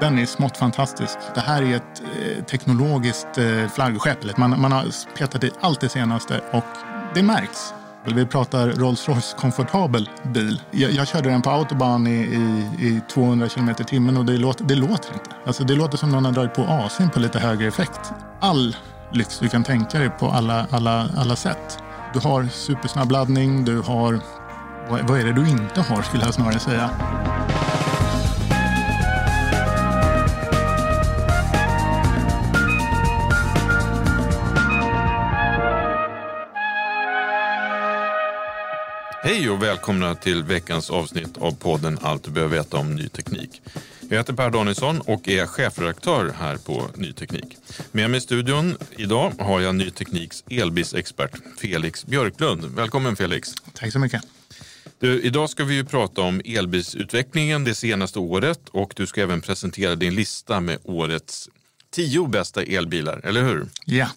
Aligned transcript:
Den 0.00 0.18
är 0.18 0.26
smått 0.26 0.56
fantastisk. 0.56 1.18
Det 1.34 1.40
här 1.40 1.62
är 1.62 1.76
ett 1.76 2.02
eh, 2.02 2.44
teknologiskt 2.44 3.38
eh, 3.38 3.68
flaggskepp. 3.68 4.36
Man, 4.36 4.60
man 4.60 4.72
har 4.72 5.14
petat 5.18 5.44
i 5.44 5.50
allt 5.60 5.80
det 5.80 5.88
senaste 5.88 6.40
och 6.52 6.64
det 7.14 7.22
märks. 7.22 7.74
Vi 8.04 8.26
pratar 8.26 8.70
Rolls-Royce 8.70 9.36
komfortabel 9.36 10.10
bil. 10.22 10.62
Jag, 10.70 10.90
jag 10.90 11.08
körde 11.08 11.30
den 11.30 11.42
på 11.42 11.50
autobahn 11.50 12.06
i, 12.06 12.10
i, 12.10 12.86
i 12.86 13.00
200 13.14 13.48
km 13.48 13.68
i 13.68 13.84
timmen 13.84 14.16
och 14.16 14.24
det 14.24 14.38
låter, 14.38 14.64
det 14.64 14.74
låter 14.74 15.12
inte. 15.12 15.30
Alltså 15.46 15.64
det 15.64 15.74
låter 15.74 15.98
som 15.98 16.10
någon 16.10 16.24
har 16.24 16.32
dragit 16.32 16.54
på 16.54 16.62
AC'n 16.62 17.10
på 17.10 17.20
lite 17.20 17.38
högre 17.38 17.68
effekt. 17.68 18.12
All 18.40 18.76
lyx 19.12 19.38
du 19.38 19.48
kan 19.48 19.64
tänka 19.64 19.98
dig 19.98 20.10
på 20.10 20.26
alla, 20.26 20.66
alla, 20.70 21.08
alla 21.16 21.36
sätt. 21.36 21.78
Du 22.16 22.20
har 22.20 22.48
supersnabb 22.48 23.10
laddning, 23.10 23.64
du 23.64 23.80
har... 23.80 24.20
Vad, 24.88 25.20
är 25.20 25.24
det 25.24 25.32
du 25.32 25.48
inte 25.48 25.80
har 25.80 26.02
skulle 26.02 26.24
jag 26.24 26.34
snarare 26.34 26.58
säga. 26.58 26.90
Hej 39.22 39.50
och 39.50 39.62
välkomna 39.62 40.14
till 40.14 40.42
veckans 40.42 40.90
avsnitt 40.90 41.38
av 41.38 41.52
podden 41.52 41.98
Allt 42.02 42.24
du 42.24 42.30
behöver 42.30 42.56
veta 42.56 42.76
om 42.76 42.94
ny 42.94 43.08
teknik. 43.08 43.62
Jag 44.08 44.16
heter 44.16 44.32
Per 44.32 44.50
Danielsson 44.50 45.00
och 45.00 45.28
är 45.28 45.46
chefredaktör 45.46 46.34
här 46.38 46.56
på 46.56 46.90
Ny 46.94 47.12
Teknik. 47.12 47.56
Med 47.92 48.10
mig 48.10 48.18
i 48.18 48.20
studion 48.20 48.76
idag 48.96 49.32
har 49.38 49.60
jag 49.60 49.74
Ny 49.74 49.90
Tekniks 49.90 50.44
elbilsexpert 50.50 51.30
Felix 51.58 52.06
Björklund. 52.06 52.64
Välkommen 52.64 53.16
Felix! 53.16 53.54
Tack 53.74 53.92
så 53.92 53.98
mycket. 53.98 54.22
Du, 54.98 55.22
idag 55.22 55.50
ska 55.50 55.64
vi 55.64 55.74
ju 55.74 55.84
prata 55.84 56.20
om 56.20 56.42
elbilsutvecklingen 56.44 57.64
det 57.64 57.74
senaste 57.74 58.18
året 58.18 58.60
och 58.70 58.92
du 58.96 59.06
ska 59.06 59.22
även 59.22 59.40
presentera 59.40 59.94
din 59.94 60.14
lista 60.14 60.60
med 60.60 60.78
årets 60.82 61.48
tio 61.90 62.26
bästa 62.26 62.62
elbilar, 62.62 63.20
eller 63.24 63.42
hur? 63.42 63.66
Ja. 63.84 64.08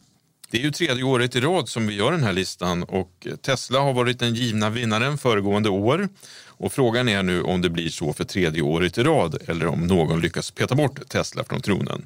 Det 0.51 0.57
är 0.57 0.61
ju 0.61 0.71
tredje 0.71 1.03
året 1.03 1.35
i 1.35 1.41
rad 1.41 1.69
som 1.69 1.87
vi 1.87 1.95
gör 1.95 2.11
den 2.11 2.23
här 2.23 2.33
listan 2.33 2.83
och 2.83 3.27
Tesla 3.41 3.79
har 3.79 3.93
varit 3.93 4.19
den 4.19 4.35
givna 4.35 4.69
vinnaren 4.69 5.17
föregående 5.17 5.69
år. 5.69 6.09
Och 6.47 6.73
frågan 6.73 7.09
är 7.09 7.23
nu 7.23 7.41
om 7.41 7.61
det 7.61 7.69
blir 7.69 7.89
så 7.89 8.13
för 8.13 8.23
tredje 8.23 8.61
året 8.61 8.97
i 8.97 9.03
rad 9.03 9.37
eller 9.47 9.67
om 9.67 9.87
någon 9.87 10.21
lyckas 10.21 10.51
peta 10.51 10.75
bort 10.75 11.09
Tesla 11.09 11.43
från 11.43 11.61
tronen. 11.61 12.05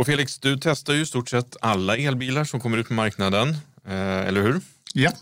Och 0.00 0.06
Felix, 0.06 0.38
du 0.38 0.58
testar 0.62 0.92
ju 0.92 1.00
i 1.00 1.06
stort 1.06 1.28
sett 1.28 1.56
alla 1.60 1.96
elbilar 1.96 2.44
som 2.44 2.60
kommer 2.60 2.78
ut 2.78 2.88
på 2.88 2.94
marknaden, 2.94 3.48
eh, 3.86 3.94
eller 4.28 4.42
hur? 4.42 4.60
Ja. 4.94 5.12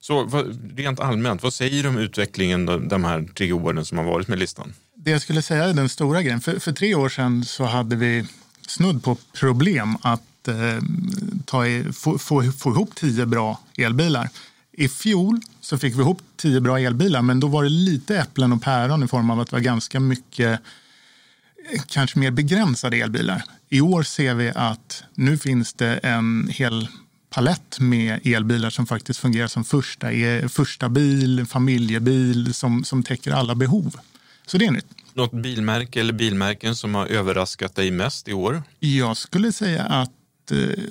Så 0.00 0.44
rent 0.76 1.00
allmänt, 1.00 1.42
vad 1.42 1.52
säger 1.52 1.82
du 1.82 1.88
om 1.88 1.98
utvecklingen 1.98 2.88
de 2.88 3.04
här 3.04 3.28
tre 3.34 3.52
åren 3.52 3.84
som 3.84 3.98
har 3.98 4.04
varit 4.04 4.28
med 4.28 4.38
listan? 4.38 4.74
Det 4.94 5.10
jag 5.10 5.22
skulle 5.22 5.42
säga 5.42 5.64
är 5.64 5.74
den 5.74 5.88
stora 5.88 6.22
grejen. 6.22 6.40
För, 6.40 6.58
för 6.58 6.72
tre 6.72 6.94
år 6.94 7.08
sedan 7.08 7.44
så 7.44 7.64
hade 7.64 7.96
vi 7.96 8.26
snudd 8.66 9.04
på 9.04 9.16
problem 9.34 9.96
att 10.02 10.22
eh, 10.48 10.78
ta 11.44 11.66
i, 11.66 11.92
få, 11.92 12.18
få, 12.18 12.52
få 12.52 12.70
ihop 12.70 12.94
tio 12.94 13.26
bra 13.26 13.60
elbilar. 13.76 14.28
I 14.72 14.88
fjol 14.88 15.40
så 15.60 15.78
fick 15.78 15.94
vi 15.94 16.00
ihop 16.00 16.22
tio 16.36 16.60
bra 16.60 16.78
elbilar 16.78 17.22
men 17.22 17.40
då 17.40 17.46
var 17.46 17.62
det 17.62 17.68
lite 17.68 18.18
äpplen 18.18 18.52
och 18.52 18.62
päron 18.62 19.02
i 19.02 19.08
form 19.08 19.30
av 19.30 19.40
att 19.40 19.50
det 19.50 19.56
var 19.56 19.60
ganska 19.60 20.00
mycket 20.00 20.60
eh, 21.72 21.82
kanske 21.86 22.18
mer 22.18 22.30
begränsade 22.30 22.96
elbilar. 22.96 23.42
I 23.68 23.80
år 23.80 24.02
ser 24.02 24.34
vi 24.34 24.52
att 24.54 25.04
nu 25.14 25.38
finns 25.38 25.72
det 25.72 25.96
en 25.96 26.48
hel 26.52 26.88
palett 27.30 27.80
med 27.80 28.20
elbilar 28.26 28.70
som 28.70 28.86
faktiskt 28.86 29.20
fungerar 29.20 29.48
som 29.48 29.64
första, 29.64 30.12
e- 30.12 30.48
första 30.48 30.88
bil, 30.88 31.46
familjebil 31.46 32.54
som, 32.54 32.84
som 32.84 33.02
täcker 33.02 33.32
alla 33.32 33.54
behov. 33.54 33.96
Så 34.46 34.58
det 34.58 34.66
är 34.66 34.70
nytt. 34.70 34.86
Något 35.14 35.32
bilmärke 35.32 36.00
eller 36.00 36.12
bilmärken 36.12 36.76
som 36.76 36.94
har 36.94 37.06
överraskat 37.06 37.74
dig 37.74 37.90
mest 37.90 38.28
i 38.28 38.32
år? 38.32 38.62
Jag 38.78 39.16
skulle 39.16 39.52
säga 39.52 39.82
att 39.82 40.10
eh, 40.50 40.84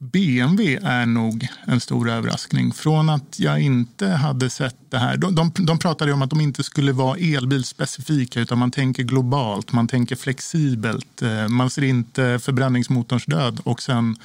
BMW 0.00 0.78
är 0.82 1.06
nog 1.06 1.48
en 1.64 1.80
stor 1.80 2.10
överraskning. 2.10 2.72
Från 2.72 3.08
att 3.08 3.40
jag 3.40 3.60
inte 3.60 4.06
hade 4.06 4.50
sett 4.50 4.76
det 4.88 4.98
här. 4.98 5.16
De, 5.16 5.34
de, 5.34 5.52
de 5.54 5.78
pratade 5.78 6.12
om 6.12 6.22
att 6.22 6.30
de 6.30 6.40
inte 6.40 6.62
skulle 6.62 6.92
vara 6.92 7.16
elbilspecifika 7.16 8.40
utan 8.40 8.58
man 8.58 8.70
tänker 8.70 9.02
globalt, 9.02 9.72
man 9.72 9.88
tänker 9.88 10.16
flexibelt. 10.16 11.22
Eh, 11.22 11.48
man 11.48 11.70
ser 11.70 11.82
inte 11.84 12.38
förbränningsmotorns 12.42 13.26
död 13.26 13.60
och 13.64 13.82
sen 13.82 14.16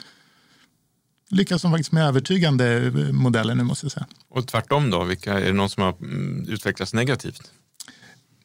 lyckas 1.29 1.61
de 1.61 1.71
faktiskt 1.71 1.91
med 1.91 2.07
övertygande 2.07 2.85
eh, 2.85 2.91
modeller 3.11 3.55
nu 3.55 3.63
måste 3.63 3.85
jag 3.85 3.91
säga. 3.91 4.07
Och 4.29 4.47
tvärtom 4.47 4.89
då, 4.89 5.03
vilka, 5.03 5.33
är 5.33 5.45
det 5.45 5.53
någon 5.53 5.69
som 5.69 5.83
har 5.83 5.95
mm, 6.01 6.45
utvecklats 6.49 6.93
negativt? 6.93 7.51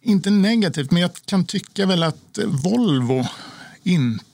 Inte 0.00 0.30
negativt, 0.30 0.90
men 0.90 1.02
jag 1.02 1.10
kan 1.24 1.44
tycka 1.44 1.86
väl 1.86 2.02
att 2.02 2.38
Volvo 2.46 3.26
inte 3.82 4.24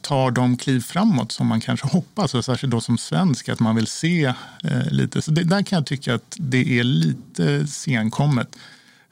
tar 0.00 0.30
de 0.30 0.56
kliv 0.56 0.80
framåt 0.80 1.32
som 1.32 1.46
man 1.46 1.60
kanske 1.60 1.86
hoppas, 1.86 2.34
och 2.34 2.44
särskilt 2.44 2.70
då 2.70 2.80
som 2.80 2.98
svensk, 2.98 3.48
att 3.48 3.60
man 3.60 3.76
vill 3.76 3.86
se 3.86 4.24
eh, 4.64 4.90
lite. 4.90 5.22
Så 5.22 5.30
det, 5.30 5.44
där 5.44 5.62
kan 5.62 5.76
jag 5.76 5.86
tycka 5.86 6.14
att 6.14 6.36
det 6.38 6.78
är 6.78 6.84
lite 6.84 7.66
senkommet. 7.66 8.56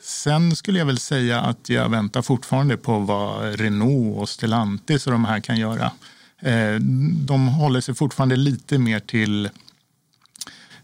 Sen 0.00 0.56
skulle 0.56 0.78
jag 0.78 0.86
väl 0.86 0.98
säga 0.98 1.40
att 1.40 1.68
jag 1.68 1.88
väntar 1.88 2.22
fortfarande 2.22 2.76
på 2.76 2.98
vad 2.98 3.60
Renault 3.60 4.18
och 4.18 4.28
Stellantis 4.28 5.06
och 5.06 5.12
de 5.12 5.24
här 5.24 5.40
kan 5.40 5.56
göra. 5.56 5.90
Eh, 6.40 6.74
de 7.26 7.48
håller 7.48 7.80
sig 7.80 7.94
fortfarande 7.94 8.36
lite 8.36 8.78
mer 8.78 9.00
till 9.00 9.48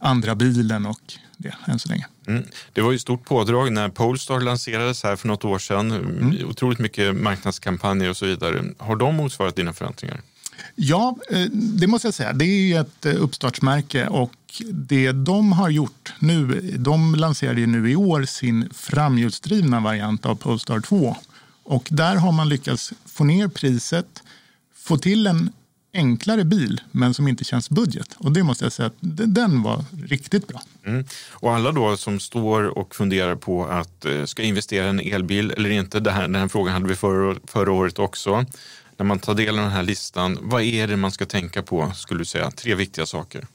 andra 0.04 0.34
bilen 0.34 0.86
och 0.86 1.14
det 1.36 1.54
än 1.66 1.78
så 1.78 1.88
länge. 1.88 2.06
Mm. 2.26 2.44
Det 2.72 2.80
var 2.80 2.92
ju 2.92 2.98
stort 2.98 3.24
pådrag 3.24 3.72
när 3.72 3.88
Polestar 3.88 4.40
lanserades 4.40 5.02
här 5.02 5.16
för 5.16 5.28
något 5.28 5.44
år 5.44 5.58
sedan. 5.58 5.90
Mm. 5.90 6.48
Otroligt 6.48 6.78
mycket 6.78 7.16
marknadskampanjer 7.16 8.10
och 8.10 8.16
så 8.16 8.26
vidare. 8.26 8.64
Har 8.78 8.96
de 8.96 9.14
motsvarat 9.14 9.56
dina 9.56 9.72
förväntningar? 9.72 10.20
Ja, 10.74 11.16
eh, 11.30 11.46
det 11.52 11.86
måste 11.86 12.06
jag 12.06 12.14
säga. 12.14 12.32
Det 12.32 12.44
är 12.44 12.80
ett 12.80 13.06
eh, 13.06 13.22
uppstartsmärke 13.22 14.06
och 14.06 14.32
det 14.70 15.12
de 15.12 15.52
har 15.52 15.70
gjort 15.70 16.12
nu, 16.18 16.60
de 16.78 17.14
lanserade 17.14 17.60
ju 17.60 17.66
nu 17.66 17.90
i 17.90 17.96
år 17.96 18.24
sin 18.24 18.68
framhjulsdrivna 18.74 19.80
variant 19.80 20.26
av 20.26 20.34
Polestar 20.34 20.80
2 20.80 21.16
och 21.64 21.88
där 21.90 22.16
har 22.16 22.32
man 22.32 22.48
lyckats 22.48 22.92
få 23.06 23.24
ner 23.24 23.48
priset, 23.48 24.22
få 24.74 24.96
till 24.96 25.26
en 25.26 25.52
enklare 25.94 26.44
bil 26.44 26.80
men 26.90 27.14
som 27.14 27.28
inte 27.28 27.44
känns 27.44 27.70
budget. 27.70 28.08
Och 28.18 28.32
det 28.32 28.42
måste 28.42 28.64
jag 28.64 28.72
säga 28.72 28.86
att 28.86 28.96
den 29.00 29.62
var 29.62 29.84
riktigt 30.06 30.48
bra. 30.48 30.62
Mm. 30.86 31.04
Och 31.30 31.54
alla 31.54 31.72
då 31.72 31.96
som 31.96 32.20
står 32.20 32.78
och 32.78 32.94
funderar 32.94 33.36
på 33.36 33.64
att 33.66 34.04
eh, 34.04 34.24
ska 34.24 34.42
investera 34.42 34.86
i 34.86 34.88
en 34.88 35.00
elbil 35.00 35.50
eller 35.50 35.70
inte, 35.70 36.00
det 36.00 36.10
här, 36.10 36.22
den 36.22 36.34
här 36.34 36.48
frågan 36.48 36.74
hade 36.74 36.88
vi 36.88 36.96
förra, 36.96 37.36
förra 37.46 37.72
året 37.72 37.98
också. 37.98 38.46
När 38.96 39.06
man 39.06 39.18
tar 39.18 39.34
del 39.34 39.58
av 39.58 39.64
den 39.64 39.72
här 39.72 39.82
listan, 39.82 40.38
vad 40.42 40.62
är 40.62 40.86
det 40.86 40.96
man 40.96 41.12
ska 41.12 41.26
tänka 41.26 41.62
på 41.62 41.92
skulle 41.94 42.20
du 42.20 42.24
säga? 42.24 42.50
Tre 42.50 42.74
viktiga 42.74 43.06
saker. 43.06 43.46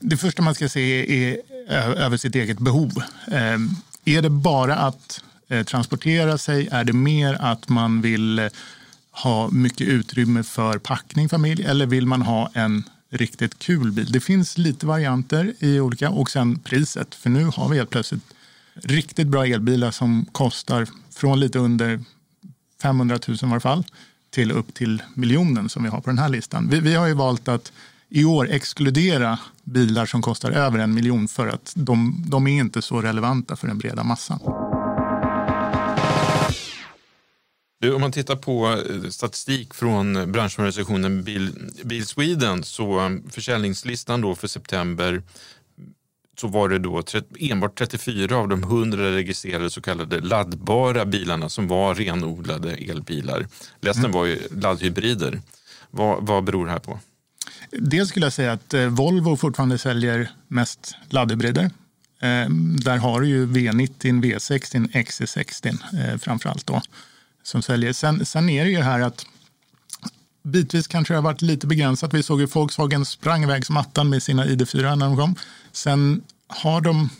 Det 0.00 0.16
första 0.16 0.42
man 0.42 0.54
ska 0.54 0.68
se 0.68 1.30
är 1.30 1.38
över 1.96 2.16
sitt 2.16 2.34
eget 2.34 2.58
behov. 2.58 2.92
Ehm, 3.32 3.68
är 4.04 4.22
det 4.22 4.30
bara 4.30 4.76
att 4.76 5.24
eh, 5.48 5.64
transportera 5.64 6.38
sig? 6.38 6.68
Är 6.72 6.84
det 6.84 6.92
mer 6.92 7.36
att 7.40 7.68
man 7.68 8.00
vill 8.00 8.38
eh, 8.38 8.48
ha 9.12 9.48
mycket 9.50 9.88
utrymme 9.88 10.42
för 10.42 10.78
packning 10.78 11.28
familj 11.28 11.64
eller 11.64 11.86
vill 11.86 12.06
man 12.06 12.22
ha 12.22 12.50
en 12.54 12.84
riktigt 13.10 13.58
kul 13.58 13.92
bil? 13.92 14.12
Det 14.12 14.20
finns 14.20 14.58
lite 14.58 14.86
varianter 14.86 15.54
i 15.58 15.80
olika 15.80 16.10
och 16.10 16.30
sen 16.30 16.58
priset. 16.58 17.14
För 17.14 17.30
nu 17.30 17.44
har 17.44 17.68
vi 17.68 17.76
helt 17.76 17.90
plötsligt 17.90 18.22
riktigt 18.74 19.26
bra 19.26 19.46
elbilar 19.46 19.90
som 19.90 20.26
kostar 20.32 20.88
från 21.10 21.40
lite 21.40 21.58
under 21.58 22.00
500 22.82 23.18
000 23.28 23.36
i 23.42 23.46
varje 23.46 23.60
fall 23.60 23.84
till 24.30 24.52
upp 24.52 24.74
till 24.74 25.02
miljonen 25.14 25.68
som 25.68 25.82
vi 25.82 25.88
har 25.88 26.00
på 26.00 26.10
den 26.10 26.18
här 26.18 26.28
listan. 26.28 26.68
Vi, 26.68 26.80
vi 26.80 26.94
har 26.94 27.06
ju 27.06 27.14
valt 27.14 27.48
att 27.48 27.72
i 28.08 28.24
år 28.24 28.50
exkludera 28.50 29.38
bilar 29.64 30.06
som 30.06 30.22
kostar 30.22 30.50
över 30.50 30.78
en 30.78 30.94
miljon 30.94 31.28
för 31.28 31.48
att 31.48 31.72
de, 31.76 32.24
de 32.26 32.46
är 32.46 32.60
inte 32.60 32.82
så 32.82 33.00
relevanta 33.02 33.56
för 33.56 33.66
den 33.68 33.78
breda 33.78 34.04
massan. 34.04 34.71
Om 37.90 38.00
man 38.00 38.12
tittar 38.12 38.36
på 38.36 38.66
eh, 38.66 39.10
statistik 39.10 39.74
från 39.74 40.32
branschorganisationen 40.32 41.24
Bil, 41.24 41.70
Bil 41.84 42.06
Sweden 42.06 42.64
så 42.64 43.00
um, 43.00 43.30
försäljningslistan 43.30 44.20
då 44.20 44.34
för 44.34 44.48
september 44.48 45.22
så 46.40 46.48
var 46.48 46.68
det 46.68 46.78
då 46.78 47.02
enbart 47.38 47.78
34 47.78 48.36
av 48.36 48.48
de 48.48 48.62
100 48.62 49.12
registrerade 49.12 49.70
så 49.70 49.80
kallade 49.80 50.20
laddbara 50.20 51.04
bilarna 51.04 51.48
som 51.48 51.68
var 51.68 51.94
renodlade 51.94 52.72
elbilar. 52.72 53.46
Resten 53.80 54.04
mm. 54.04 54.12
var 54.12 54.24
ju 54.24 54.38
laddhybrider. 54.50 55.40
Vad, 55.90 56.26
vad 56.26 56.44
beror 56.44 56.66
det 56.66 56.72
här 56.72 56.78
på? 56.78 56.98
Dels 57.70 58.08
skulle 58.08 58.26
jag 58.26 58.32
säga 58.32 58.52
att 58.52 58.74
eh, 58.74 58.86
Volvo 58.86 59.36
fortfarande 59.36 59.78
säljer 59.78 60.30
mest 60.48 60.96
laddhybrider. 61.10 61.64
Eh, 62.20 62.48
där 62.84 62.96
har 62.96 63.20
du 63.20 63.28
ju 63.28 63.46
V90, 63.46 64.22
V60, 64.22 64.92
XC60 64.92 65.68
eh, 65.68 66.18
framför 66.18 66.48
allt 66.48 66.66
då 66.66 66.82
som 67.42 67.62
säljer. 67.62 67.92
Sen, 67.92 68.26
sen 68.26 68.48
är 68.48 68.64
det 68.64 68.70
ju 68.70 68.80
här 68.80 69.00
att 69.00 69.26
bitvis 70.42 70.86
kanske 70.86 71.14
det 71.14 71.18
har 71.18 71.22
varit 71.22 71.42
lite 71.42 71.66
begränsat. 71.66 72.14
Vi 72.14 72.22
såg 72.22 72.40
ju 72.40 72.46
Volkswagen 72.46 73.04
sprang 73.04 73.42
iväg 73.42 73.66
som 73.66 73.76
attan 73.76 74.08
med 74.08 74.22
sina 74.22 74.46
ID4 74.46 74.96
när 74.96 75.06
de 75.06 75.16
kom. 75.16 75.34
Sen 75.72 76.22
har 76.46 76.80
de, 76.80 77.10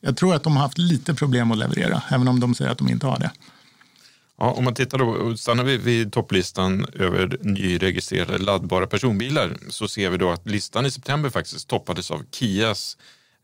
jag 0.00 0.16
tror 0.16 0.34
att 0.34 0.42
de 0.42 0.56
har 0.56 0.62
haft 0.62 0.78
lite 0.78 1.14
problem 1.14 1.52
att 1.52 1.58
leverera, 1.58 2.02
även 2.10 2.28
om 2.28 2.40
de 2.40 2.54
säger 2.54 2.70
att 2.70 2.78
de 2.78 2.88
inte 2.88 3.06
har 3.06 3.18
det. 3.18 3.30
Ja, 4.38 4.50
om 4.50 4.64
man 4.64 4.74
tittar 4.74 4.98
då, 4.98 5.36
stannar 5.36 5.64
vi 5.64 5.76
vid 5.76 6.12
topplistan 6.12 6.86
över 6.94 7.38
nyregistrerade 7.40 8.38
laddbara 8.38 8.86
personbilar 8.86 9.56
så 9.68 9.88
ser 9.88 10.10
vi 10.10 10.16
då 10.16 10.30
att 10.30 10.46
listan 10.46 10.86
i 10.86 10.90
september 10.90 11.30
faktiskt 11.30 11.68
toppades 11.68 12.10
av 12.10 12.22
Kias 12.30 12.96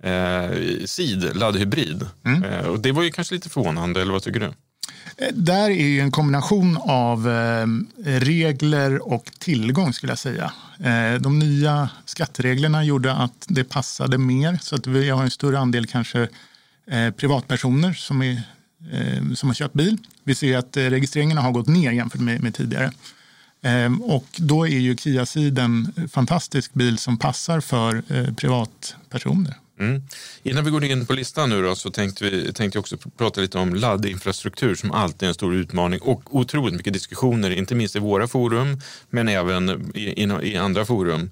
eh, 0.03 0.51
Ceed 0.85 1.37
laddhybrid. 1.37 2.07
Mm. 2.25 2.45
Eh, 2.45 2.67
och 2.67 2.81
det 2.81 2.93
var 2.93 3.03
ju 3.03 3.11
kanske 3.11 3.35
lite 3.35 3.49
förvånande, 3.49 4.03
eller 4.03 4.13
vad 4.13 4.23
tycker 4.23 4.41
du? 4.41 4.53
Eh, 5.17 5.29
där 5.35 5.71
är 5.71 5.87
ju 5.87 6.01
en 6.01 6.11
kombination 6.11 6.79
av 6.81 7.29
eh, 7.29 7.67
regler 8.05 9.13
och 9.13 9.31
tillgång 9.39 9.93
skulle 9.93 10.13
jag 10.13 10.19
säga. 10.19 10.53
Eh, 10.81 11.21
de 11.21 11.39
nya 11.39 11.91
skattereglerna 12.05 12.85
gjorde 12.85 13.13
att 13.13 13.47
det 13.49 13.65
passade 13.65 14.19
mer 14.19 14.59
så 14.63 14.75
att 14.77 14.87
vi 14.87 15.11
har 15.11 15.23
en 15.23 15.31
större 15.31 15.59
andel 15.59 15.87
kanske 15.87 16.29
privatpersoner 17.17 17.93
som, 17.93 18.23
är, 18.23 18.43
som 19.35 19.49
har 19.49 19.55
köpt 19.55 19.75
bil. 19.75 19.99
Vi 20.25 20.35
ser 20.35 20.59
att 20.59 20.77
registreringarna 20.77 21.41
har 21.41 21.53
gått 21.53 21.67
ner 21.67 21.93
jämfört 21.93 22.21
med, 22.21 22.43
med 22.43 22.55
tidigare. 22.55 22.93
Ehm, 23.63 24.03
och 24.03 24.27
då 24.37 24.67
är 24.67 24.79
ju 24.79 24.97
Kia 24.97 25.27
Ceed 25.27 25.59
en 25.59 25.93
fantastisk 26.13 26.75
bil 26.75 26.99
som 26.99 27.19
passar 27.19 27.61
för 27.61 28.03
privatpersoner. 28.33 29.55
Mm. 29.81 30.03
Innan 30.43 30.65
vi 30.65 30.71
går 30.71 30.85
in 30.85 31.07
på 31.07 31.13
listan 31.13 31.51
nu 31.51 31.63
då, 31.63 31.75
så 31.75 31.91
tänkte 31.91 32.25
vi 32.25 32.53
tänkte 32.53 32.79
också 32.79 32.97
prata 33.17 33.41
lite 33.41 33.59
om 33.59 33.75
laddinfrastruktur 33.75 34.75
som 34.75 34.93
alltid 34.93 35.23
är 35.23 35.29
en 35.29 35.35
stor 35.35 35.55
utmaning 35.55 36.01
och 36.01 36.37
otroligt 36.37 36.75
mycket 36.75 36.93
diskussioner, 36.93 37.51
inte 37.51 37.75
minst 37.75 37.97
i 37.97 37.99
våra 37.99 38.29
forum 38.29 38.81
men 39.11 39.29
även 39.29 39.93
i, 39.95 40.23
i, 40.23 40.53
i 40.53 40.57
andra 40.57 40.85
forum. 40.85 41.31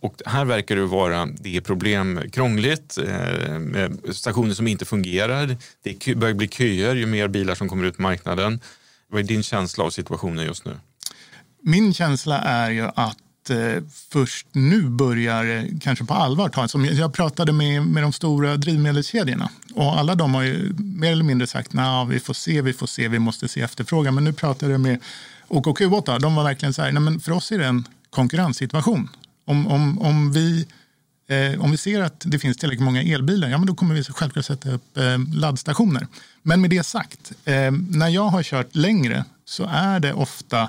Och 0.00 0.22
här 0.26 0.44
verkar 0.44 0.76
det 0.76 0.86
vara 0.86 1.26
det 1.26 1.56
är 1.56 1.60
problem 1.60 2.20
krångligt, 2.32 2.98
eh, 2.98 4.12
stationer 4.12 4.54
som 4.54 4.66
inte 4.66 4.84
fungerar. 4.84 5.56
Det 5.82 6.16
börjar 6.16 6.34
bli 6.34 6.48
köer 6.48 6.94
ju 6.94 7.06
mer 7.06 7.28
bilar 7.28 7.54
som 7.54 7.68
kommer 7.68 7.84
ut 7.84 7.96
på 7.96 8.02
marknaden. 8.02 8.60
Vad 9.08 9.20
är 9.20 9.24
din 9.24 9.42
känsla 9.42 9.84
av 9.84 9.90
situationen 9.90 10.46
just 10.46 10.64
nu? 10.64 10.76
Min 11.62 11.94
känsla 11.94 12.38
är 12.38 12.70
ju 12.70 12.88
att 12.94 13.18
eh, 13.50 13.82
först 14.10 14.46
nu 14.52 14.82
börjar 14.82 15.44
eh, 15.44 15.64
kanske 15.80 16.04
på 16.04 16.14
allvar 16.14 16.48
ta 16.48 16.68
som 16.68 16.84
Jag 16.84 17.12
pratade 17.12 17.52
med, 17.52 17.82
med 17.82 18.02
de 18.02 18.12
stora 18.12 18.56
drivmedelskedjorna 18.56 19.50
och 19.74 19.98
alla 19.98 20.14
de 20.14 20.34
har 20.34 20.42
ju 20.42 20.74
mer 20.78 21.12
eller 21.12 21.24
mindre 21.24 21.46
sagt 21.46 21.74
att 21.74 22.08
vi 22.08 22.20
får 22.20 22.34
se, 22.34 22.62
vi 22.62 22.72
får 22.72 22.86
se, 22.86 23.08
vi 23.08 23.18
måste 23.18 23.48
se 23.48 23.60
efterfrågan. 23.60 24.14
Men 24.14 24.24
nu 24.24 24.32
pratade 24.32 24.72
jag 24.72 24.80
med 24.80 24.98
OKQ8, 25.48 26.18
de 26.20 26.34
var 26.34 26.44
verkligen 26.44 26.74
så 26.74 26.82
här, 26.82 26.92
nej 26.92 27.02
men 27.02 27.20
för 27.20 27.32
oss 27.32 27.52
är 27.52 27.58
det 27.58 27.66
en 27.66 27.88
konkurrenssituation. 28.10 29.08
Om, 29.44 29.66
om, 29.66 29.98
om, 29.98 30.32
vi, 30.32 30.66
eh, 31.28 31.60
om 31.60 31.70
vi 31.70 31.76
ser 31.76 32.02
att 32.02 32.22
det 32.26 32.38
finns 32.38 32.56
tillräckligt 32.56 32.84
många 32.84 33.02
elbilar, 33.02 33.48
ja 33.48 33.58
men 33.58 33.66
då 33.66 33.74
kommer 33.74 33.94
vi 33.94 34.04
självklart 34.04 34.44
sätta 34.44 34.70
upp 34.70 34.96
eh, 34.96 35.18
laddstationer. 35.34 36.06
Men 36.42 36.60
med 36.60 36.70
det 36.70 36.86
sagt, 36.86 37.32
eh, 37.44 37.70
när 37.90 38.08
jag 38.08 38.28
har 38.28 38.42
kört 38.42 38.74
längre 38.74 39.24
så 39.44 39.64
är 39.72 40.00
det 40.00 40.12
ofta 40.12 40.68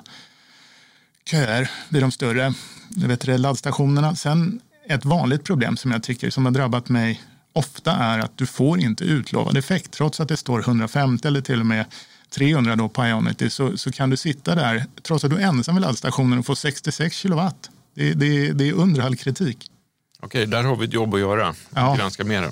köer 1.26 1.72
vid 1.90 2.04
de 2.04 2.12
större 2.12 2.54
vet 2.96 3.22
du, 3.22 3.38
laddstationerna. 3.38 4.16
Sen 4.16 4.62
ett 4.90 5.06
vanligt 5.06 5.44
problem 5.44 5.78
som 5.78 5.92
jag 5.92 6.04
tycker 6.04 6.30
som 6.30 6.46
har 6.46 6.52
drabbat 6.52 6.90
mig 6.90 7.22
ofta 7.54 7.92
är 7.92 8.20
att 8.20 8.38
du 8.38 8.46
får 8.46 8.80
inte 8.80 9.04
utlovad 9.04 9.58
effekt. 9.58 9.92
Trots 9.92 10.20
att 10.20 10.28
det 10.28 10.38
står 10.38 10.60
150 10.60 11.28
eller 11.28 11.42
till 11.42 11.60
och 11.60 11.66
med 11.66 11.86
300 12.30 12.76
då 12.76 12.90
på 12.90 13.06
Ionity 13.06 13.50
så, 13.50 13.78
så 13.78 13.92
kan 13.92 14.10
du 14.10 14.18
sitta 14.18 14.56
där 14.56 14.86
trots 15.04 15.24
att 15.24 15.32
du 15.32 15.38
är 15.38 15.42
ensam 15.42 15.76
vid 15.76 15.82
laddstationen 15.82 16.40
och 16.40 16.46
få 16.46 16.56
66 16.56 17.16
kilowatt. 17.16 17.70
Det, 17.96 18.14
det, 18.14 18.52
det 18.52 18.70
är 18.70 18.74
under 18.74 19.02
all 19.02 19.16
kritik. 19.16 19.72
Okej, 20.20 20.46
där 20.46 20.64
har 20.64 20.76
vi 20.76 20.86
ett 20.86 20.94
jobb 20.94 21.14
att 21.14 21.20
göra. 21.20 21.56
Ja. 21.76 21.96
Granska 21.96 22.24
mer. 22.24 22.52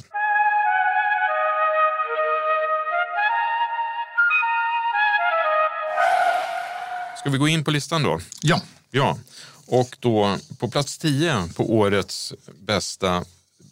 Ska 7.27 7.31
vi 7.31 7.37
gå 7.37 7.47
in 7.47 7.63
på 7.63 7.71
listan 7.71 8.03
då? 8.03 8.19
Ja. 8.41 8.61
Ja, 8.91 9.17
och 9.65 9.97
då 9.99 10.37
på 10.59 10.67
plats 10.67 10.97
10 10.97 11.49
på 11.55 11.75
årets 11.75 12.33
bästa 12.59 13.23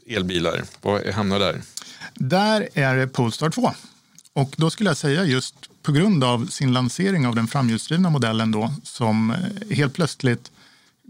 elbilar, 0.08 0.64
vad 0.82 1.08
hamnar 1.08 1.40
där? 1.40 1.62
Där 2.14 2.70
är 2.74 2.96
det 2.96 3.08
Polestar 3.08 3.50
2. 3.50 3.72
Och 4.34 4.54
då 4.58 4.70
skulle 4.70 4.90
jag 4.90 4.98
säga 4.98 5.24
just 5.24 5.56
på 5.82 5.92
grund 5.92 6.24
av 6.24 6.46
sin 6.46 6.74
lansering 6.74 7.28
av 7.28 7.36
den 7.36 7.48
framhjulsdrivna 7.48 8.10
modellen 8.10 8.52
då 8.52 8.74
som 8.84 9.32
eh, 9.32 9.76
helt 9.76 9.94
plötsligt 9.94 10.52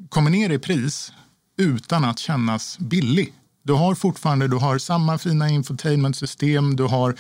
kommer 0.10 0.30
ner 0.30 0.50
i 0.50 0.60
pris 0.60 1.14
utan 1.58 2.06
att 2.06 2.20
kännas 2.20 2.78
billig. 2.80 3.34
Du 3.64 3.74
har 3.74 3.96
fortfarande 3.96 4.48
du 4.48 4.58
har 4.58 4.78
samma 4.78 5.18
fina 5.18 5.50
infotainmentsystem, 5.50 6.76
du 6.76 6.84
har 6.84 7.16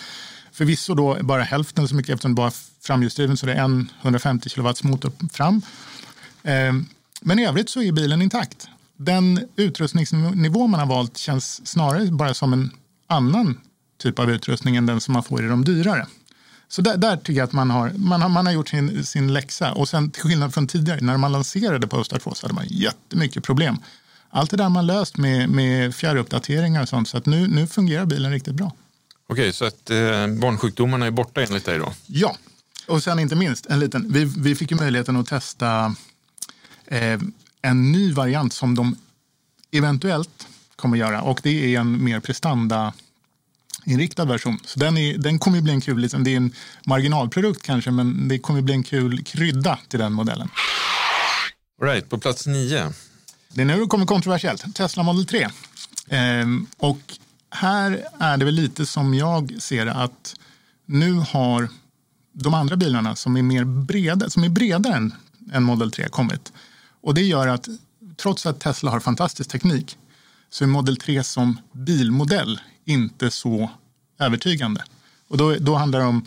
Förvisso 0.56 0.96
då 0.96 1.18
bara 1.22 1.44
hälften 1.44 1.88
så 1.88 1.96
mycket 1.96 2.14
eftersom 2.14 2.32
det 2.32 2.36
bara 2.36 2.48
är 2.48 2.54
framhjulsdriven 2.82 3.38
så 3.38 3.46
det 3.46 3.54
är 3.54 3.64
en 3.64 3.92
150 4.02 4.50
kW 4.50 4.74
motor 4.84 5.12
fram. 5.32 5.62
Ehm, 6.44 6.86
men 7.22 7.40
i 7.40 7.46
övrigt 7.46 7.70
så 7.70 7.82
är 7.82 7.92
bilen 7.92 8.22
intakt. 8.22 8.68
Den 8.98 9.48
utrustningsnivå 9.56 10.68
man 10.68 10.80
har 10.80 10.88
valt 10.88 11.18
känns 11.18 11.68
snarare 11.68 12.12
bara 12.12 12.34
som 12.34 12.54
en 12.54 12.72
annan 13.08 13.60
typ 14.02 14.20
av 14.20 14.32
utrustning 14.32 14.76
än 14.76 14.86
den 14.86 15.02
som 15.02 15.14
man 15.14 15.24
får 15.24 15.46
i 15.46 15.48
de 15.48 15.66
dyrare. 15.66 16.08
Så 16.68 16.82
där, 16.82 16.98
där 16.98 17.18
tycker 17.18 17.34
jag 17.40 17.48
att 17.48 17.54
man 17.54 17.70
har, 17.72 17.90
man 17.90 18.22
har, 18.22 18.30
man 18.30 18.46
har 18.46 18.54
gjort 18.54 18.70
sin, 18.70 19.06
sin 19.06 19.34
läxa. 19.34 19.74
Och 19.74 19.90
sen 19.90 20.12
till 20.12 20.22
skillnad 20.22 20.54
från 20.54 20.68
tidigare, 20.68 21.02
när 21.02 21.18
man 21.18 21.32
lanserade 21.32 21.88
Polestar 21.88 22.20
2 22.20 22.34
så 22.34 22.46
hade 22.46 22.54
man 22.54 22.66
jättemycket 22.68 23.44
problem. 23.44 23.78
Allt 24.30 24.52
det 24.52 24.58
där 24.58 24.70
man 24.70 24.86
löst 24.86 25.18
med, 25.18 25.50
med 25.50 25.96
fjärruppdateringar 25.96 26.82
och 26.82 26.90
sånt. 26.90 27.10
Så 27.10 27.18
att 27.18 27.26
nu, 27.26 27.48
nu 27.48 27.68
fungerar 27.68 28.06
bilen 28.06 28.32
riktigt 28.32 28.54
bra. 28.54 28.72
Okej, 29.28 29.54
så 29.54 29.66
att 29.66 29.90
eh, 29.90 30.28
barnsjukdomarna 30.28 31.06
är 31.06 31.12
borta 31.12 31.42
enligt 31.42 31.66
dig 31.66 31.80
då? 31.80 31.94
Ja, 32.08 32.38
och 32.88 33.04
sen 33.04 33.20
inte 33.20 33.36
minst 33.36 33.66
en 33.66 33.80
liten, 33.80 34.14
vi, 34.14 34.26
vi 34.38 34.56
fick 34.56 34.72
ju 34.72 34.78
möjligheten 34.78 35.16
att 35.16 35.28
testa 35.28 35.96
eh, 36.86 37.20
en 37.62 37.92
ny 37.92 38.14
variant 38.14 38.54
som 38.54 38.76
de 38.76 38.96
eventuellt 39.72 40.48
kommer 40.76 40.98
göra 40.98 41.22
och 41.22 41.40
det 41.44 41.76
är 41.76 41.80
en 41.80 42.04
mer 42.04 42.20
prestanda 42.20 42.94
inriktad 43.86 44.26
version. 44.26 44.60
Så 44.66 44.80
den, 44.80 44.98
är, 44.98 45.18
den 45.18 45.40
kommer 45.40 45.62
bli 45.62 45.74
en 45.74 45.82
kul, 45.82 46.00
liksom, 46.00 46.24
det 46.24 46.32
är 46.32 46.38
en 46.38 46.54
marginalprodukt 46.86 47.64
kanske 47.64 47.92
men 47.92 48.28
det 48.28 48.40
kommer 48.40 48.62
bli 48.62 48.74
en 48.74 48.84
kul 48.84 49.24
krydda 49.24 49.80
till 49.88 50.00
den 50.00 50.14
modellen. 50.14 50.50
All 51.82 51.88
right, 51.88 52.10
på 52.10 52.18
plats 52.18 52.48
nio. 52.48 52.94
Det 53.50 53.62
är 53.62 53.66
nu 53.66 53.80
det 53.80 53.88
kommer 53.88 54.06
kontroversiellt. 54.06 54.76
Tesla 54.76 55.04
Model 55.04 55.26
3. 55.26 55.50
Ehm, 56.10 56.68
och 56.78 57.00
här 57.56 58.06
är 58.20 58.38
det 58.38 58.46
väl 58.46 58.54
lite 58.54 58.86
som 58.86 59.14
jag 59.14 59.56
ser 59.60 59.86
det 59.86 59.94
att 59.94 60.36
nu 60.86 61.14
har 61.14 61.70
de 62.34 62.54
andra 62.54 62.76
bilarna 62.76 63.16
som 63.16 63.38
är 63.38 63.42
mer 63.42 63.64
breda, 63.64 64.30
som 64.30 64.44
är 64.44 64.50
bredare 64.50 64.94
än, 64.94 65.14
än 65.54 65.64
Model 65.64 65.92
3 65.92 66.08
kommit. 66.10 66.54
Och 67.02 67.14
det 67.14 67.22
gör 67.22 67.48
att 67.48 67.68
trots 68.18 68.46
att 68.46 68.60
Tesla 68.60 68.92
har 68.92 69.00
fantastisk 69.00 69.50
teknik 69.50 69.98
så 70.50 70.64
är 70.64 70.68
Model 70.68 70.98
3 70.98 71.24
som 71.24 71.58
bilmodell 71.72 72.60
inte 72.86 73.32
så 73.32 73.70
övertygande. 74.20 74.84
Och 75.28 75.38
då, 75.38 75.56
då 75.56 75.76
handlar 75.76 76.00
det 76.00 76.06
om 76.06 76.26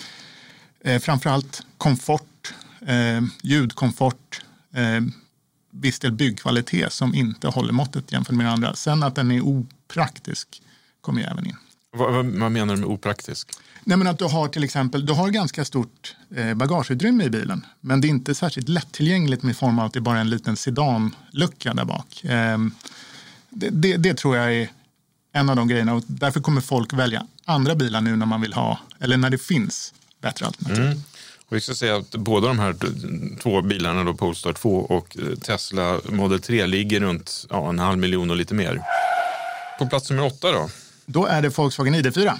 eh, 0.80 1.00
framförallt 1.00 1.62
komfort, 1.78 2.54
eh, 2.80 3.20
ljudkomfort, 3.42 4.42
eh, 4.74 5.00
viss 5.70 5.98
del 5.98 6.12
byggkvalitet 6.12 6.92
som 6.92 7.14
inte 7.14 7.48
håller 7.48 7.72
måttet 7.72 8.12
jämfört 8.12 8.34
med 8.34 8.52
andra. 8.52 8.74
Sen 8.74 9.02
att 9.02 9.14
den 9.14 9.30
är 9.30 9.40
opraktisk 9.40 10.62
kommer 11.08 11.20
ju 11.20 11.26
även 11.26 11.46
in. 11.46 11.56
Vad, 11.90 12.14
vad, 12.14 12.26
vad 12.26 12.52
menar 12.52 12.74
du 12.74 12.80
med 12.80 12.88
opraktisk? 12.88 13.50
Nej, 13.84 13.98
men 13.98 14.06
att 14.06 14.18
du 14.18 14.24
har 14.24 14.48
till 14.48 14.64
exempel 14.64 15.06
du 15.06 15.12
har 15.12 15.28
ganska 15.28 15.64
stort 15.64 16.16
eh, 16.36 16.54
bagageutrymme 16.54 17.24
i 17.24 17.30
bilen. 17.30 17.66
Men 17.80 18.00
det 18.00 18.06
är 18.06 18.10
inte 18.10 18.34
särskilt 18.34 18.68
lättillgängligt 18.68 19.42
med 19.42 19.56
form 19.56 19.78
av 19.78 19.86
att 19.86 19.92
det 19.92 19.98
är 19.98 20.00
bara 20.00 20.20
en 20.20 20.30
liten 20.30 20.56
sedanlucka 20.56 21.74
där 21.74 21.84
bak. 21.84 22.24
Eh, 22.24 22.58
det, 23.50 23.70
det, 23.70 23.96
det, 23.96 24.14
tror 24.14 24.36
jag 24.36 24.54
är 24.54 24.68
en 25.32 25.50
av 25.50 25.56
de 25.56 25.68
grejerna 25.68 25.94
och 25.94 26.02
därför 26.06 26.40
kommer 26.40 26.60
folk 26.60 26.92
välja 26.92 27.26
andra 27.44 27.74
bilar 27.74 28.00
nu 28.00 28.16
när 28.16 28.26
man 28.26 28.40
vill 28.40 28.52
ha, 28.52 28.78
eller 29.00 29.16
när 29.16 29.30
det 29.30 29.38
finns 29.38 29.94
bättre 30.20 30.46
alternativ. 30.46 30.84
Mm. 30.84 31.02
Och 31.48 31.56
vi 31.56 31.60
ska 31.60 31.74
säga 31.74 31.96
att 31.96 32.10
båda 32.10 32.48
de 32.48 32.58
här 32.58 32.76
två 33.42 33.62
bilarna, 33.62 34.04
då 34.04 34.14
Polestar 34.14 34.52
2 34.52 34.78
och 34.78 35.16
eh, 35.16 35.38
Tesla 35.38 36.00
Model 36.04 36.40
3, 36.40 36.66
ligger 36.66 37.00
runt 37.00 37.46
ja, 37.50 37.68
en 37.68 37.78
halv 37.78 37.98
miljon 37.98 38.30
och 38.30 38.36
lite 38.36 38.54
mer. 38.54 38.82
På 39.78 39.86
plats 39.86 40.10
nummer 40.10 40.26
åtta 40.26 40.52
då? 40.52 40.68
Då 41.10 41.26
är 41.26 41.42
det 41.42 41.58
Volkswagen 41.58 41.94
ID4 41.94 42.38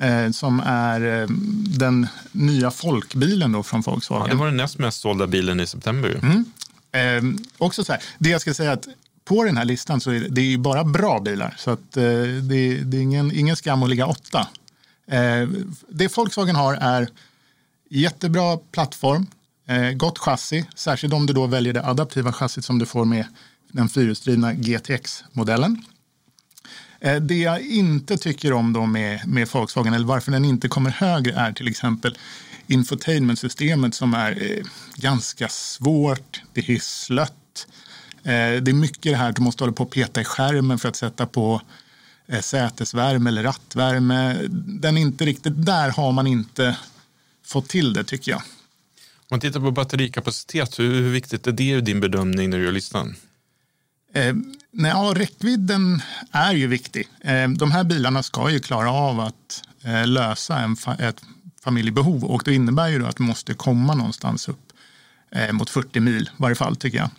eh, 0.00 0.30
som 0.30 0.60
är 0.60 1.22
eh, 1.22 1.28
den 1.78 2.06
nya 2.32 2.70
folkbilen 2.70 3.52
då 3.52 3.62
från 3.62 3.80
Volkswagen. 3.80 4.26
Ja, 4.26 4.32
det 4.32 4.38
var 4.38 4.46
den 4.46 4.56
näst 4.56 4.78
mest 4.78 5.00
sålda 5.00 5.26
bilen 5.26 5.60
i 5.60 5.66
september. 5.66 6.20
Mm. 6.22 6.44
Eh, 6.92 7.40
också 7.58 7.84
så 7.84 7.92
här, 7.92 8.02
det 8.18 8.30
jag 8.30 8.40
ska 8.40 8.54
säga 8.54 8.72
att 8.72 8.88
på 9.24 9.44
den 9.44 9.56
här 9.56 9.64
listan 9.64 10.00
så 10.00 10.10
är 10.10 10.20
det, 10.20 10.28
det 10.28 10.40
är 10.40 10.58
bara 10.58 10.84
bra 10.84 11.20
bilar. 11.20 11.54
Så 11.58 11.70
att, 11.70 11.96
eh, 11.96 12.02
det, 12.02 12.84
det, 12.84 12.96
är 12.96 13.00
ingen, 13.00 13.32
ingen 13.32 13.56
skam 13.56 13.82
att 13.82 13.90
ligga 13.90 14.06
åtta. 14.06 14.48
Eh, 15.06 15.48
det 15.88 16.16
Volkswagen 16.16 16.56
har 16.56 16.74
är 16.74 17.08
jättebra 17.90 18.58
plattform, 18.72 19.26
eh, 19.68 19.90
gott 19.90 20.18
chassi, 20.18 20.64
särskilt 20.74 21.14
om 21.14 21.26
du 21.26 21.32
då 21.32 21.46
väljer 21.46 21.72
det 21.72 21.86
adaptiva 21.86 22.32
chassit 22.32 22.64
som 22.64 22.78
du 22.78 22.86
får 22.86 23.04
med 23.04 23.24
den 23.72 23.88
fyrhjulsdrivna 23.88 24.52
GTX-modellen. 24.52 25.84
Eh, 27.02 27.16
det 27.16 27.34
jag 27.34 27.60
inte 27.60 28.16
tycker 28.16 28.52
om 28.52 28.72
då 28.72 28.86
med, 28.86 29.28
med 29.28 29.48
Volkswagen, 29.48 29.94
eller 29.94 30.06
varför 30.06 30.32
den 30.32 30.44
inte 30.44 30.68
kommer 30.68 30.90
högre, 30.90 31.34
är 31.34 31.52
till 31.52 31.68
exempel 31.68 32.18
infotainmentsystemet 32.66 33.94
som 33.94 34.14
är 34.14 34.42
eh, 34.42 34.64
ganska 34.96 35.48
svårt, 35.48 36.42
det 36.52 36.68
är 36.68 36.78
slött. 36.78 37.66
Eh, 38.22 38.62
det 38.62 38.70
är 38.70 38.72
mycket 38.72 39.02
det 39.02 39.16
här 39.16 39.28
att 39.28 39.36
du 39.36 39.42
måste 39.42 39.64
hålla 39.64 39.72
på 39.72 39.84
och 39.84 39.90
peta 39.90 40.20
i 40.20 40.24
skärmen 40.24 40.78
för 40.78 40.88
att 40.88 40.96
sätta 40.96 41.26
på 41.26 41.60
sätesvärme 42.40 43.30
eller 43.30 43.42
rattvärme. 43.42 44.38
Den 44.50 44.96
är 44.96 45.00
inte 45.00 45.24
riktigt, 45.24 45.66
där 45.66 45.90
har 45.90 46.12
man 46.12 46.26
inte 46.26 46.76
fått 47.44 47.68
till 47.68 47.92
det 47.92 48.04
tycker 48.04 48.30
jag. 48.30 48.42
Om 49.16 49.26
man 49.30 49.40
tittar 49.40 49.60
på 49.60 49.70
batterikapacitet, 49.70 50.78
hur, 50.78 50.94
hur 50.94 51.10
viktigt 51.10 51.46
är 51.46 51.52
det 51.52 51.64
i 51.64 51.80
din 51.80 52.00
bedömning 52.00 52.50
när 52.50 52.58
du 52.58 52.64
gör 52.64 52.72
listan? 52.72 53.16
Eh, 54.12 54.34
nej, 54.70 54.90
ja, 54.90 55.12
räckvidden 55.16 56.02
är 56.30 56.52
ju 56.52 56.66
viktig. 56.66 57.08
Eh, 57.20 57.48
de 57.48 57.70
här 57.70 57.84
bilarna 57.84 58.22
ska 58.22 58.50
ju 58.50 58.60
klara 58.60 58.92
av 58.92 59.20
att 59.20 59.62
eh, 59.84 60.06
lösa 60.06 60.58
en 60.58 60.76
fa 60.76 60.94
ett 60.94 61.22
familjebehov 61.64 62.24
och 62.24 62.42
det 62.44 62.54
innebär 62.54 62.88
ju 62.88 63.06
att 63.06 63.16
du 63.16 63.22
måste 63.22 63.54
komma 63.54 63.94
någonstans 63.94 64.48
upp 64.48 64.72
eh, 65.30 65.52
mot 65.52 65.70
40 65.70 66.00
mil 66.00 66.22
i 66.22 66.28
varje 66.36 66.56
fall 66.56 66.76
tycker 66.76 66.98
jag. 66.98 67.10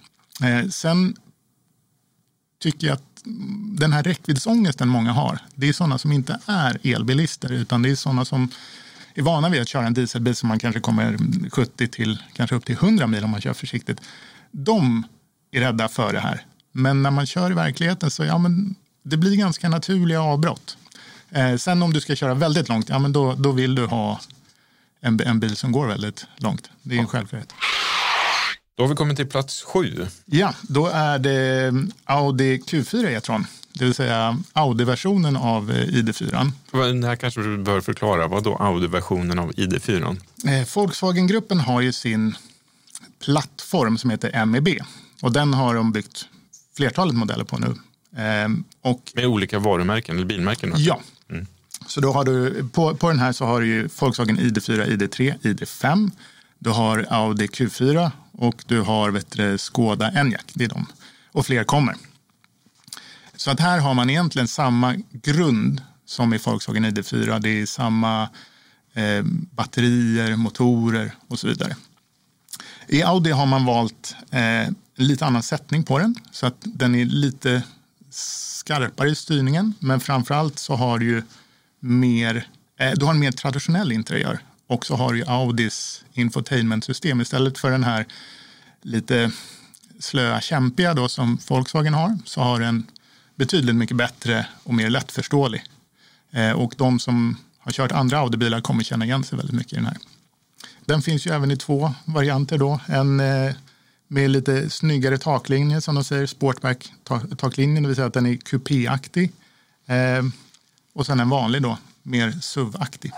Eh, 0.49 0.69
sen 0.69 1.15
tycker 2.59 2.87
jag 2.87 2.93
att 2.93 3.21
den 3.77 3.93
här 3.93 4.03
räckviddsångesten 4.03 4.89
många 4.89 5.11
har, 5.11 5.39
det 5.55 5.69
är 5.69 5.73
sådana 5.73 5.97
som 5.97 6.11
inte 6.11 6.39
är 6.45 6.79
elbilister 6.83 7.51
utan 7.51 7.81
det 7.81 7.89
är 7.89 7.95
sådana 7.95 8.25
som 8.25 8.49
är 9.13 9.21
vana 9.21 9.49
vid 9.49 9.61
att 9.61 9.67
köra 9.67 9.87
en 9.87 9.93
dieselbil 9.93 10.35
som 10.35 10.49
man 10.49 10.59
kanske 10.59 10.81
kommer 10.81 11.17
70 11.49 11.87
till 11.87 12.23
kanske 12.33 12.55
upp 12.55 12.65
till 12.65 12.75
100 12.75 13.07
mil 13.07 13.23
om 13.23 13.29
man 13.29 13.41
kör 13.41 13.53
försiktigt. 13.53 14.01
De 14.51 15.03
är 15.51 15.59
rädda 15.59 15.87
för 15.87 16.13
det 16.13 16.19
här. 16.19 16.45
Men 16.75 17.03
när 17.03 17.11
man 17.11 17.25
kör 17.25 17.51
i 17.51 17.53
verkligheten 17.53 18.11
så 18.11 18.23
ja, 18.23 18.37
men 18.37 18.75
det 19.03 19.17
blir 19.17 19.35
ganska 19.35 19.69
naturliga 19.69 20.21
avbrott. 20.21 20.77
Eh, 21.31 21.55
sen 21.55 21.83
om 21.83 21.93
du 21.93 22.01
ska 22.01 22.15
köra 22.15 22.33
väldigt 22.33 22.69
långt, 22.69 22.89
ja, 22.89 22.99
men 22.99 23.13
då, 23.13 23.33
då 23.33 23.51
vill 23.51 23.75
du 23.75 23.85
ha 23.85 24.19
en, 25.01 25.19
en 25.21 25.39
bil 25.39 25.55
som 25.55 25.71
går 25.71 25.87
väldigt 25.87 26.25
långt. 26.37 26.69
Det 26.81 26.95
är 26.95 26.99
en 26.99 27.07
självklarhet. 27.07 27.53
Då 28.75 28.83
har 28.83 28.87
vi 28.87 28.95
kommit 28.95 29.17
till 29.17 29.29
plats 29.29 29.63
sju. 29.63 30.07
Ja, 30.25 30.53
då 30.61 30.87
är 30.87 31.19
det 31.19 31.73
Audi 32.03 32.57
Q4 32.57 33.05
E-tron. 33.09 33.45
Det 33.73 33.85
vill 33.85 33.93
säga 33.93 34.37
Audi-versionen 34.53 35.37
av 35.37 35.71
eh, 35.71 35.87
ID4. 35.87 36.51
Det 37.01 37.07
här 37.07 37.15
kanske 37.15 37.41
du 37.41 37.57
bör 37.57 37.81
förklara. 37.81 38.27
Vad 38.27 38.43
då 38.43 38.55
Audi-versionen 38.55 39.39
av 39.39 39.51
ID4? 39.51 40.17
Eh, 40.47 40.67
Volkswagen-gruppen 40.75 41.59
har 41.59 41.81
ju 41.81 41.91
sin 41.91 42.35
plattform 43.23 43.97
som 43.97 44.09
heter 44.09 44.45
MEB. 44.45 44.67
Och 45.21 45.31
den 45.31 45.53
har 45.53 45.75
de 45.75 45.91
byggt 45.91 46.27
flertalet 46.77 47.15
modeller 47.15 47.43
på 47.43 47.57
nu. 47.57 47.75
Eh, 48.21 48.49
och, 48.81 49.11
Med 49.15 49.25
olika 49.25 49.59
varumärken 49.59 50.15
eller 50.15 50.25
bilmärken? 50.25 50.71
Också. 50.71 50.83
Ja. 50.83 50.99
Mm. 51.29 51.47
Så 51.87 52.01
då 52.01 52.11
har 52.11 52.23
du, 52.25 52.69
på, 52.69 52.95
på 52.95 53.09
den 53.09 53.19
här 53.19 53.31
så 53.31 53.45
har 53.45 53.61
du 53.61 53.67
ju 53.67 53.89
Volkswagen 53.99 54.39
ID4, 54.39 54.85
ID3, 54.85 55.39
ID5. 55.41 56.11
Du 56.59 56.69
har 56.69 57.05
Audi 57.09 57.47
Q4 57.47 58.11
och 58.31 58.63
du 58.67 58.81
har 58.81 59.11
vet 59.11 59.31
du, 59.31 59.57
Skoda 59.57 60.11
Enyaq. 60.11 60.45
Det 60.53 60.63
är 60.63 60.69
de. 60.69 60.85
Och 61.31 61.45
fler 61.45 61.63
kommer. 61.63 61.95
Så 63.35 63.51
att 63.51 63.59
här 63.59 63.79
har 63.79 63.93
man 63.93 64.09
egentligen 64.09 64.47
samma 64.47 64.95
grund 65.11 65.81
som 66.05 66.33
i 66.33 66.37
Volkswagen 66.37 66.85
ID4. 66.85 67.39
Det 67.39 67.61
är 67.61 67.65
samma 67.65 68.29
eh, 68.93 69.23
batterier, 69.51 70.35
motorer 70.35 71.11
och 71.27 71.39
så 71.39 71.47
vidare. 71.47 71.75
I 72.87 73.03
Audi 73.03 73.31
har 73.31 73.45
man 73.45 73.65
valt 73.65 74.15
eh, 74.31 74.73
lite 74.95 75.25
annan 75.25 75.43
sättning 75.43 75.83
på 75.83 75.99
den 75.99 76.15
så 76.31 76.45
att 76.45 76.57
den 76.61 76.95
är 76.95 77.05
lite 77.05 77.63
skarpare 78.09 79.09
i 79.09 79.15
styrningen. 79.15 79.73
Men 79.79 79.99
framförallt 79.99 80.59
så 80.59 80.75
har 80.75 80.99
du 80.99 81.05
ju 81.05 81.23
mer, 81.79 82.47
eh, 82.79 82.91
du 82.91 83.05
har 83.05 83.13
en 83.13 83.19
mer 83.19 83.31
traditionell 83.31 83.91
interiör 83.91 84.39
och 84.67 84.85
så 84.85 84.95
har 84.95 85.13
du 85.13 85.23
Audis 85.27 86.05
infotainmentsystem 86.13 87.21
istället 87.21 87.57
för 87.57 87.71
den 87.71 87.83
här 87.83 88.05
lite 88.81 89.31
slöa, 89.99 90.41
kämpiga 90.41 90.93
då 90.93 91.09
som 91.09 91.37
Volkswagen 91.47 91.93
har 91.93 92.17
så 92.25 92.41
har 92.41 92.59
den 92.59 92.87
betydligt 93.35 93.75
mycket 93.75 93.97
bättre 93.97 94.47
och 94.63 94.73
mer 94.73 94.89
lättförståelig. 94.89 95.63
Eh, 96.31 96.51
och 96.51 96.73
de 96.77 96.99
som 96.99 97.37
har 97.59 97.71
kört 97.71 97.91
andra 97.91 98.17
Audi-bilar 98.17 98.61
kommer 98.61 98.83
känna 98.83 99.05
igen 99.05 99.23
sig 99.23 99.37
väldigt 99.37 99.55
mycket 99.55 99.73
i 99.73 99.75
den 99.75 99.85
här. 99.85 99.97
Den 100.85 101.01
finns 101.01 101.27
ju 101.27 101.31
även 101.31 101.51
i 101.51 101.57
två 101.57 101.93
varianter 102.05 102.57
då. 102.57 102.79
En 102.87 103.19
eh, 103.19 103.53
med 104.13 104.29
lite 104.29 104.69
snyggare 104.69 105.17
taklinje 105.17 105.81
som 105.81 105.95
de 105.95 106.03
säger, 106.03 106.25
sportback-taklinjen, 106.25 107.83
det 107.83 107.87
vill 107.87 107.95
säga 107.95 108.07
att 108.07 108.13
den 108.13 108.25
är 108.25 108.35
kupéaktig. 108.35 109.31
Eh, 109.85 110.23
och 110.93 111.05
sen 111.05 111.19
en 111.19 111.29
vanlig 111.29 111.61
då, 111.61 111.77
mer 112.03 112.31
SUV-aktig. 112.41 113.11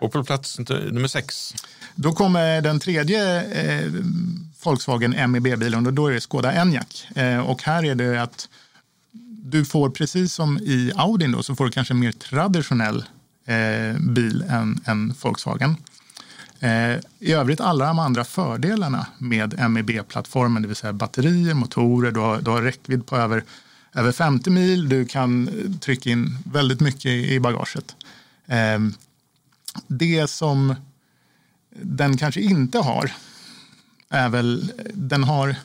Och 0.00 0.12
på 0.12 0.24
plats 0.24 0.58
nummer 0.58 1.08
sex? 1.08 1.54
Då 1.94 2.12
kommer 2.12 2.60
den 2.60 2.80
tredje 2.80 3.42
eh, 3.42 3.92
Volkswagen 4.64 5.30
MEB-bilen 5.32 5.86
och 5.86 5.92
då 5.92 6.06
är 6.06 6.12
det 6.12 6.20
Skoda 6.20 6.52
Enyaq. 6.52 7.06
Eh, 7.14 7.38
och 7.38 7.62
här 7.62 7.84
är 7.84 7.94
det 7.94 8.22
att 8.22 8.48
du 9.42 9.64
får 9.64 9.90
precis 9.90 10.32
som 10.32 10.58
i 10.58 10.92
Audin 10.96 11.32
då, 11.32 11.42
så 11.42 11.56
får 11.56 11.64
du 11.64 11.70
kanske 11.70 11.94
en 11.94 12.00
mer 12.00 12.12
traditionell 12.12 13.04
eh, 13.46 13.98
bil 14.00 14.44
än, 14.48 14.80
än 14.86 15.14
Volkswagen. 15.22 15.76
Eh, 16.60 16.96
I 17.18 17.32
övrigt 17.32 17.60
alla 17.60 17.86
de 17.86 17.98
andra 17.98 18.24
fördelarna 18.24 19.06
med 19.18 19.70
MEB-plattformen, 19.70 20.62
det 20.62 20.68
vill 20.68 20.76
säga 20.76 20.92
batterier, 20.92 21.54
motorer, 21.54 22.12
du 22.12 22.20
har, 22.20 22.40
du 22.40 22.50
har 22.50 22.62
räckvidd 22.62 23.06
på 23.06 23.16
över, 23.16 23.44
över 23.94 24.12
50 24.12 24.50
mil, 24.50 24.88
du 24.88 25.04
kan 25.04 25.48
eh, 25.48 25.78
trycka 25.80 26.10
in 26.10 26.38
väldigt 26.44 26.80
mycket 26.80 27.10
i 27.10 27.40
bagaget. 27.40 27.96
Ehm, 28.46 28.94
det 29.86 30.30
som 30.30 30.74
den 31.70 32.16
kanske 32.16 32.40
inte 32.40 32.78
har 32.78 33.12
är 34.08 34.28
väl, 34.28 34.72
den 34.94 35.24
har 35.24 35.56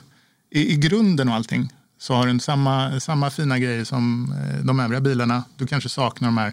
i, 0.50 0.72
i 0.72 0.76
grunden 0.76 1.28
och 1.28 1.34
allting 1.34 1.72
så 1.98 2.14
har 2.14 2.26
den 2.26 2.40
samma, 2.40 3.00
samma 3.00 3.30
fina 3.30 3.58
grejer 3.58 3.84
som 3.84 4.32
eh, 4.32 4.64
de 4.64 4.80
övriga 4.80 5.00
bilarna. 5.00 5.44
Du 5.56 5.66
kanske 5.66 5.88
saknar 5.88 6.28
de 6.28 6.38
här 6.38 6.52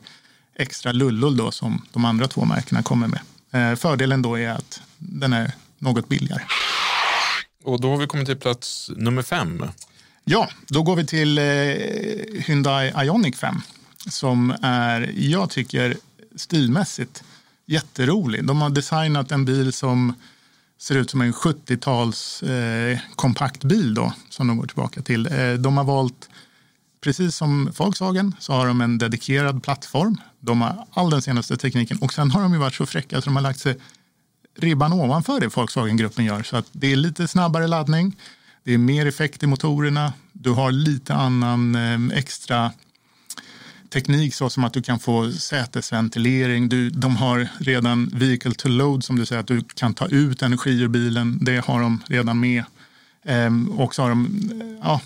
extra 0.55 0.91
lullul 0.91 1.37
då 1.37 1.51
som 1.51 1.81
de 1.91 2.05
andra 2.05 2.27
två 2.27 2.45
märkena 2.45 2.83
kommer 2.83 3.07
med. 3.07 3.19
Eh, 3.51 3.75
fördelen 3.75 4.21
då 4.21 4.39
är 4.39 4.49
att 4.49 4.81
den 4.97 5.33
är 5.33 5.51
något 5.77 6.09
billigare. 6.09 6.41
Och 7.63 7.81
då 7.81 7.89
har 7.89 7.97
vi 7.97 8.07
kommit 8.07 8.27
till 8.27 8.37
plats 8.37 8.91
nummer 8.95 9.21
fem. 9.21 9.65
Ja, 10.23 10.49
då 10.67 10.83
går 10.83 10.95
vi 10.95 11.05
till 11.05 11.37
eh, 11.37 11.43
Hyundai 12.45 12.93
Ioniq 13.05 13.35
5 13.35 13.61
som 14.09 14.55
är, 14.61 15.11
jag 15.15 15.49
tycker, 15.49 15.97
stilmässigt 16.35 17.23
jätterolig. 17.65 18.45
De 18.45 18.61
har 18.61 18.69
designat 18.69 19.31
en 19.31 19.45
bil 19.45 19.73
som 19.73 20.13
ser 20.81 20.95
ut 20.95 21.09
som 21.09 21.21
en 21.21 21.33
70-tals 21.33 22.43
eh, 22.43 22.99
kompaktbil 23.15 23.93
då, 23.93 24.13
som 24.29 24.47
de 24.47 24.57
går 24.57 24.67
tillbaka 24.67 25.01
till. 25.01 25.27
Eh, 25.27 25.53
de 25.53 25.77
har 25.77 25.83
valt, 25.83 26.29
precis 27.01 27.35
som 27.35 27.71
Volkswagen, 27.77 28.35
så 28.39 28.53
har 28.53 28.67
de 28.67 28.81
en 28.81 28.97
dedikerad 28.97 29.63
plattform. 29.63 30.17
De 30.39 30.61
har 30.61 30.85
all 30.93 31.09
den 31.09 31.21
senaste 31.21 31.57
tekniken 31.57 31.97
och 31.97 32.13
sen 32.13 32.31
har 32.31 32.41
de 32.41 32.53
ju 32.53 32.59
varit 32.59 32.75
så 32.75 32.85
fräcka 32.85 33.21
så 33.21 33.25
de 33.25 33.35
har 33.35 33.43
lagt 33.43 33.59
sig 33.59 33.77
ribban 34.57 34.93
ovanför 34.93 35.39
det 35.39 35.47
Volkswagen-gruppen 35.47 36.25
gör. 36.25 36.43
Så 36.43 36.57
att 36.57 36.65
det 36.71 36.91
är 36.91 36.95
lite 36.95 37.27
snabbare 37.27 37.67
laddning, 37.67 38.15
det 38.63 38.73
är 38.73 38.77
mer 38.77 39.05
effekt 39.05 39.43
i 39.43 39.47
motorerna, 39.47 40.13
du 40.33 40.49
har 40.49 40.71
lite 40.71 41.13
annan 41.13 41.75
eh, 41.75 42.17
extra 42.17 42.71
teknik 43.93 44.35
så 44.35 44.49
som 44.49 44.63
att 44.63 44.73
du 44.73 44.81
kan 44.81 44.99
få 44.99 45.31
sätesventilering. 45.31 46.69
Du, 46.69 46.89
de 46.89 47.15
har 47.15 47.47
redan 47.59 48.09
vehicle 48.13 48.53
to 48.53 48.69
load 48.69 49.03
som 49.03 49.15
du 49.15 49.25
säger 49.25 49.39
att 49.39 49.47
du 49.47 49.63
kan 49.63 49.93
ta 49.93 50.07
ut 50.07 50.41
energi 50.41 50.81
ur 50.81 50.87
bilen. 50.87 51.39
Det 51.41 51.65
har 51.65 51.81
de 51.81 52.03
redan 52.07 52.39
med. 52.39 52.63
Ehm, 53.23 53.69
och 53.69 53.95
så 53.95 54.01
har 54.01 54.09
de, 54.09 54.51
ja, 54.81 55.01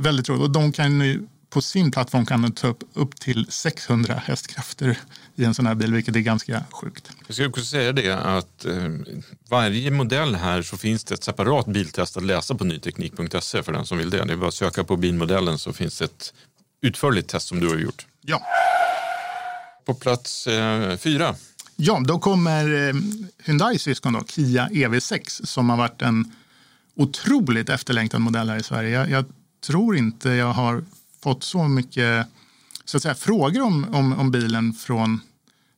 väldigt 0.00 0.28
roligt. 0.28 0.42
Och 0.42 0.50
de 0.50 0.72
kan 0.72 1.00
ju 1.00 1.26
på 1.52 1.62
sin 1.62 1.90
plattform 1.90 2.26
kan 2.26 2.42
de 2.42 2.52
ta 2.52 2.68
upp, 2.68 2.84
upp 2.92 3.20
till 3.20 3.46
600 3.48 4.22
hästkrafter 4.26 4.98
i 5.36 5.44
en 5.44 5.54
sån 5.54 5.66
här 5.66 5.74
bil, 5.74 5.92
vilket 5.92 6.16
är 6.16 6.20
ganska 6.20 6.64
sjukt. 6.70 7.10
Jag 7.26 7.34
skulle 7.34 7.48
också 7.48 7.64
säga 7.64 7.92
det 7.92 8.12
att 8.12 8.64
eh, 8.64 8.88
varje 9.48 9.90
modell 9.90 10.34
här 10.34 10.62
så 10.62 10.76
finns 10.76 11.04
det 11.04 11.14
ett 11.14 11.24
separat 11.24 11.66
biltest 11.66 12.16
att 12.16 12.22
läsa 12.22 12.54
på 12.54 12.64
nyteknik.se 12.64 13.62
för 13.62 13.72
den 13.72 13.86
som 13.86 13.98
vill 13.98 14.10
det. 14.10 14.24
Det 14.24 14.32
är 14.32 14.36
bara 14.36 14.48
att 14.48 14.54
söka 14.54 14.84
på 14.84 14.96
bilmodellen 14.96 15.58
så 15.58 15.72
finns 15.72 15.98
det 15.98 16.04
ett 16.04 16.34
utförligt 16.80 17.28
test 17.28 17.48
som 17.48 17.60
du 17.60 17.68
har 17.68 17.76
gjort. 17.76 18.06
Ja. 18.20 18.42
På 19.84 19.94
plats 19.94 20.46
eh, 20.46 20.96
fyra. 20.96 21.34
Ja, 21.76 22.02
då 22.04 22.18
kommer 22.18 22.88
eh, 22.88 22.94
Hyundais 23.44 23.82
syskon 23.82 24.12
då, 24.12 24.24
Kia 24.28 24.68
EV6 24.68 25.46
som 25.46 25.70
har 25.70 25.76
varit 25.76 26.02
en 26.02 26.32
otroligt 26.96 27.68
efterlängtad 27.68 28.20
modell 28.20 28.50
här 28.50 28.56
i 28.58 28.62
Sverige. 28.62 28.90
Jag, 28.90 29.10
jag 29.10 29.24
tror 29.66 29.96
inte 29.96 30.28
jag 30.28 30.52
har 30.52 30.84
fått 31.22 31.44
så 31.44 31.68
mycket 31.68 32.26
så 32.84 32.96
att 32.96 33.02
säga, 33.02 33.14
frågor 33.14 33.62
om, 33.62 33.94
om, 33.94 34.12
om 34.12 34.30
bilen 34.30 34.72
från, 34.72 35.20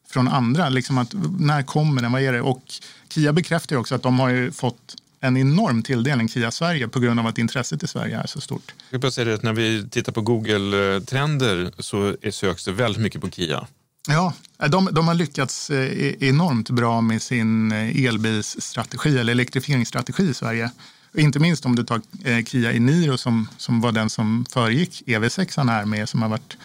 från 0.08 0.28
andra. 0.28 0.68
Liksom 0.68 0.98
att, 0.98 1.14
när 1.38 1.62
kommer 1.62 2.02
den? 2.02 2.12
Vad 2.12 2.22
är 2.22 2.32
det? 2.32 2.40
Och 2.40 2.62
Kia 3.08 3.32
bekräftar 3.32 3.76
också 3.76 3.94
att 3.94 4.02
de 4.02 4.18
har 4.18 4.50
fått 4.50 4.96
en 5.20 5.36
enorm 5.36 5.82
tilldelning 5.82 6.28
Kia 6.28 6.50
Sverige 6.50 6.88
på 6.88 7.00
grund 7.00 7.20
av 7.20 7.26
att 7.26 7.38
intresset 7.38 7.82
i 7.82 7.86
Sverige 7.86 8.18
är 8.18 8.26
så 8.26 8.40
stort. 8.40 8.74
Jag 8.90 9.00
bara 9.00 9.10
säga 9.10 9.34
att 9.34 9.42
när 9.42 9.52
vi 9.52 9.88
tittar 9.88 10.12
på 10.12 10.20
Google-trender 10.20 11.72
så 11.78 12.16
söks 12.30 12.64
det 12.64 12.72
väldigt 12.72 13.02
mycket 13.02 13.20
på 13.20 13.30
Kia. 13.30 13.66
Ja, 14.08 14.32
de, 14.68 14.88
de 14.92 15.08
har 15.08 15.14
lyckats 15.14 15.70
eh, 15.70 16.14
enormt 16.20 16.70
bra 16.70 17.00
med 17.00 17.22
sin 17.22 17.72
eh, 17.72 18.04
elbilsstrategi 18.04 19.18
eller 19.18 19.32
elektrifieringsstrategi 19.32 20.22
i 20.22 20.34
Sverige. 20.34 20.70
Inte 21.14 21.38
minst 21.38 21.66
om 21.66 21.76
du 21.76 21.84
tar 21.84 22.00
eh, 22.24 22.44
Kia 22.44 22.72
Eniro 22.72 23.18
som, 23.18 23.48
som 23.56 23.80
var 23.80 23.92
den 23.92 24.10
som 24.10 24.46
föregick 24.50 25.02
EV6 25.06 25.70
här 25.70 25.84
med 25.84 26.08
som 26.08 26.22
har 26.22 26.28
varit 26.28 26.56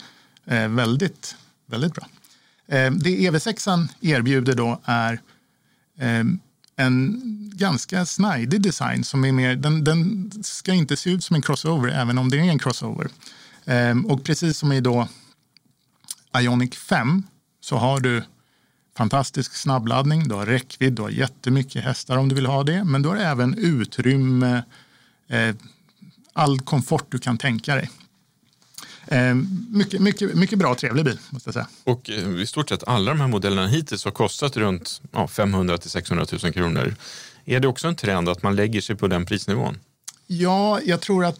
eh, 0.45 0.67
väldigt, 0.67 1.35
väldigt 1.65 1.93
bra. 1.93 2.07
Eh, 2.67 2.91
det 2.91 3.09
EV6 3.09 3.87
erbjuder 4.01 4.55
då 4.55 4.81
är 4.83 5.13
eh, 5.99 6.23
en 6.75 7.21
ganska 7.55 8.05
snajdig 8.05 8.61
design 8.61 9.03
som 9.03 9.25
är 9.25 9.31
mer, 9.31 9.55
den, 9.55 9.83
den 9.83 10.31
ska 10.43 10.73
inte 10.73 10.97
se 10.97 11.09
ut 11.09 11.23
som 11.23 11.35
en 11.35 11.41
crossover 11.41 11.89
även 11.89 12.17
om 12.17 12.29
det 12.29 12.37
är 12.37 12.41
en 12.41 12.59
crossover. 12.59 13.07
Och 14.05 14.23
precis 14.23 14.57
som 14.57 14.71
i 14.71 14.81
då 14.81 15.07
Ionic 16.37 16.75
5 16.75 17.23
så 17.62 17.77
har 17.77 17.99
du 17.99 18.23
fantastisk 18.99 19.55
snabbladdning, 19.55 20.27
du 20.27 20.35
har 20.35 20.45
räckvidd, 20.45 20.93
du 20.93 21.01
har 21.01 21.09
jättemycket 21.09 21.83
hästar 21.83 22.17
om 22.17 22.29
du 22.29 22.35
vill 22.35 22.45
ha 22.45 22.63
det, 22.63 22.83
men 22.83 23.01
du 23.01 23.09
har 23.09 23.15
även 23.15 23.57
utrymme, 23.57 24.63
eh, 25.27 25.55
all 26.33 26.59
komfort 26.59 27.05
du 27.09 27.19
kan 27.19 27.38
tänka 27.38 27.75
dig. 27.75 27.89
Eh, 29.07 29.35
mycket, 29.69 30.01
mycket, 30.01 30.35
mycket 30.35 30.59
bra 30.59 30.71
och 30.71 30.77
trevlig 30.77 31.05
bil 31.05 31.19
måste 31.29 31.47
jag 31.47 31.53
säga. 31.53 31.67
Och 31.83 32.09
eh, 32.09 32.41
i 32.41 32.45
stort 32.45 32.69
sett 32.69 32.88
alla 32.88 33.12
de 33.12 33.19
här 33.19 33.27
modellerna 33.27 33.67
hittills 33.67 34.05
har 34.05 34.12
kostat 34.12 34.57
runt 34.57 35.01
ja, 35.12 35.27
500 35.27 35.77
till 35.77 35.89
600 35.89 36.25
000 36.43 36.53
kronor. 36.53 36.95
Är 37.45 37.59
det 37.59 37.67
också 37.67 37.88
en 37.88 37.95
trend 37.95 38.29
att 38.29 38.43
man 38.43 38.55
lägger 38.55 38.81
sig 38.81 38.95
på 38.95 39.07
den 39.07 39.25
prisnivån? 39.25 39.77
Ja, 40.27 40.79
jag 40.85 41.01
tror 41.01 41.25
att 41.25 41.39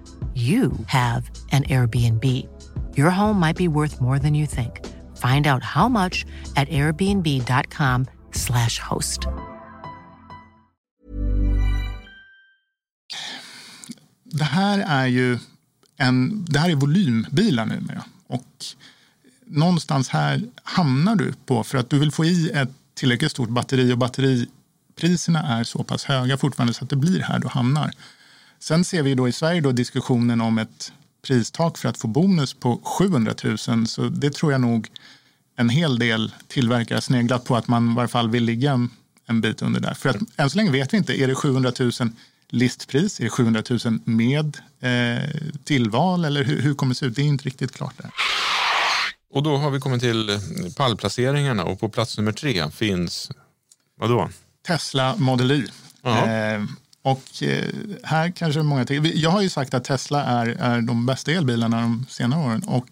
you 0.35 0.71
have 0.87 1.31
an 1.51 1.63
Airbnb. 1.63 2.23
Your 2.95 3.09
home 3.09 3.39
might 3.39 3.57
be 3.57 3.67
worth 3.67 4.01
more 4.01 4.19
than 4.19 4.35
you 4.35 4.47
think. 4.47 4.85
Find 5.17 5.47
out 5.47 5.63
how 5.63 5.89
much 5.89 6.25
at 6.55 6.69
airbnb.com/slash 6.69 8.79
host. 8.79 9.19
Det 14.23 14.43
här 14.43 14.83
är 14.87 15.07
ju 15.07 15.39
en, 15.97 16.45
det 16.45 16.59
här 16.59 16.69
är 16.69 16.75
volymbilar 16.75 17.65
numera. 17.65 18.03
Och 18.27 18.47
någonstans 19.45 20.09
här 20.09 20.43
hamnar 20.63 21.15
du 21.15 21.33
på, 21.45 21.63
för 21.63 21.77
att 21.77 21.89
du 21.89 21.99
vill 21.99 22.11
få 22.11 22.25
i 22.25 22.49
ett 22.49 22.69
tillräckligt 22.93 23.31
stort 23.31 23.49
batteri 23.49 23.93
och 23.93 23.97
batteripriserna 23.97 25.59
är 25.59 25.63
så 25.63 25.83
pass 25.83 26.03
höga 26.03 26.37
fortfarande 26.37 26.73
så 26.73 26.83
att 26.83 26.89
det 26.89 26.95
blir 26.95 27.19
här 27.19 27.39
du 27.39 27.47
hamnar. 27.47 27.91
Sen 28.61 28.83
ser 28.83 29.03
vi 29.03 29.15
då 29.15 29.27
i 29.27 29.31
Sverige 29.31 29.61
då 29.61 29.71
diskussionen 29.71 30.41
om 30.41 30.57
ett 30.57 30.91
pristak 31.21 31.77
för 31.77 31.89
att 31.89 31.97
få 31.97 32.07
bonus 32.07 32.53
på 32.53 32.77
700 32.83 33.33
000. 33.67 33.87
Så 33.87 34.01
det 34.01 34.33
tror 34.33 34.51
jag 34.51 34.61
nog 34.61 34.87
en 35.55 35.69
hel 35.69 35.99
del 35.99 36.31
tillverkare 36.47 37.01
sneglat 37.01 37.45
på 37.45 37.55
att 37.55 37.67
man 37.67 37.91
i 37.91 37.95
varje 37.95 38.07
fall 38.07 38.29
vill 38.29 38.43
ligga 38.43 38.87
en, 39.27 39.41
bit 39.41 39.61
under 39.61 39.79
där. 39.79 39.93
För 39.93 40.09
att 40.09 40.17
än 40.35 40.49
så 40.49 40.57
länge 40.57 40.71
vet 40.71 40.93
vi 40.93 40.97
inte, 40.97 41.21
är 41.21 41.27
det 41.27 41.35
700 41.35 41.71
000 41.79 41.91
listpris? 42.49 43.19
Är 43.19 43.23
det 43.23 43.29
700 43.29 43.63
000 43.69 43.99
med 44.03 44.57
eh, 44.79 45.29
tillval 45.63 46.25
eller 46.25 46.43
hur, 46.43 46.61
hur 46.61 46.73
kommer 46.73 46.93
det 46.93 46.99
se 46.99 47.05
ut? 47.05 47.15
Det 47.15 47.21
är 47.21 47.25
inte 47.25 47.45
riktigt 47.45 47.71
klart 47.71 47.93
där. 47.97 48.11
Och 49.33 49.43
då 49.43 49.57
har 49.57 49.71
vi 49.71 49.79
kommit 49.79 50.01
till 50.01 50.39
pallplaceringarna 50.77 51.63
och 51.63 51.79
på 51.79 51.89
plats 51.89 52.17
nummer 52.17 52.31
tre 52.31 52.71
finns, 52.71 53.31
vadå? 53.97 54.29
Tesla 54.67 55.15
Model 55.15 55.51
Y. 55.51 55.67
Eh, 56.03 56.63
och 57.01 57.43
eh, 57.43 57.69
här 58.03 58.31
kanske 58.31 58.61
många 58.61 58.85
tycker, 58.85 59.11
jag 59.15 59.29
har 59.29 59.41
ju 59.41 59.49
sagt 59.49 59.73
att 59.73 59.83
Tesla 59.83 60.23
är, 60.23 60.47
är 60.47 60.81
de 60.81 61.05
bästa 61.05 61.31
elbilarna 61.31 61.81
de 61.81 62.05
senare 62.09 62.45
åren 62.45 62.63
och 62.63 62.87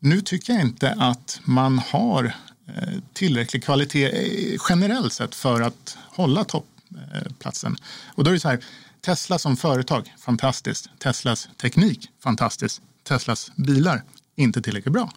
nu 0.00 0.20
tycker 0.20 0.52
jag 0.52 0.62
inte 0.62 0.94
att 0.98 1.40
man 1.44 1.78
har 1.78 2.24
eh, 2.66 2.98
tillräcklig 3.12 3.64
kvalitet 3.64 4.04
eh, 4.04 4.60
generellt 4.68 5.12
sett 5.12 5.34
för 5.34 5.60
att 5.60 5.98
hålla 6.08 6.44
toppplatsen. 6.44 7.72
Eh, 7.72 8.14
och 8.14 8.24
då 8.24 8.30
är 8.30 8.34
det 8.34 8.40
så 8.40 8.48
här, 8.48 8.64
Tesla 9.00 9.38
som 9.38 9.56
företag, 9.56 10.14
fantastiskt. 10.18 10.90
Teslas 10.98 11.48
teknik, 11.56 12.10
fantastiskt. 12.22 12.82
Teslas 13.02 13.50
bilar, 13.56 14.02
inte 14.36 14.62
tillräckligt 14.62 14.92
bra. 14.92 15.12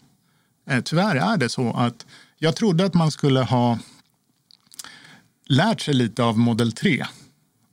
Eh, 0.69 0.81
tyvärr 0.81 1.15
är 1.15 1.37
det 1.37 1.49
så 1.49 1.73
att 1.73 2.05
jag 2.37 2.55
trodde 2.55 2.85
att 2.85 2.93
man 2.93 3.11
skulle 3.11 3.39
ha 3.39 3.79
lärt 5.45 5.81
sig 5.81 5.93
lite 5.93 6.23
av 6.23 6.37
Model 6.37 6.71
3 6.71 7.05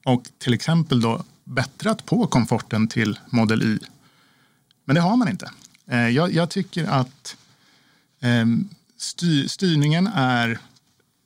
och 0.04 0.28
till 0.38 0.54
exempel 0.54 1.00
då 1.00 1.24
bättrat 1.44 2.06
på 2.06 2.26
komforten 2.26 2.88
till 2.88 3.18
Model 3.30 3.62
Y. 3.62 3.78
Men 4.84 4.94
det 4.94 5.00
har 5.00 5.16
man 5.16 5.28
inte. 5.28 5.50
Eh, 5.86 6.08
jag, 6.08 6.32
jag 6.32 6.50
tycker 6.50 6.84
att 6.84 7.36
ehm, 8.20 8.68
styr, 8.96 9.48
styrningen 9.48 10.06
är 10.06 10.58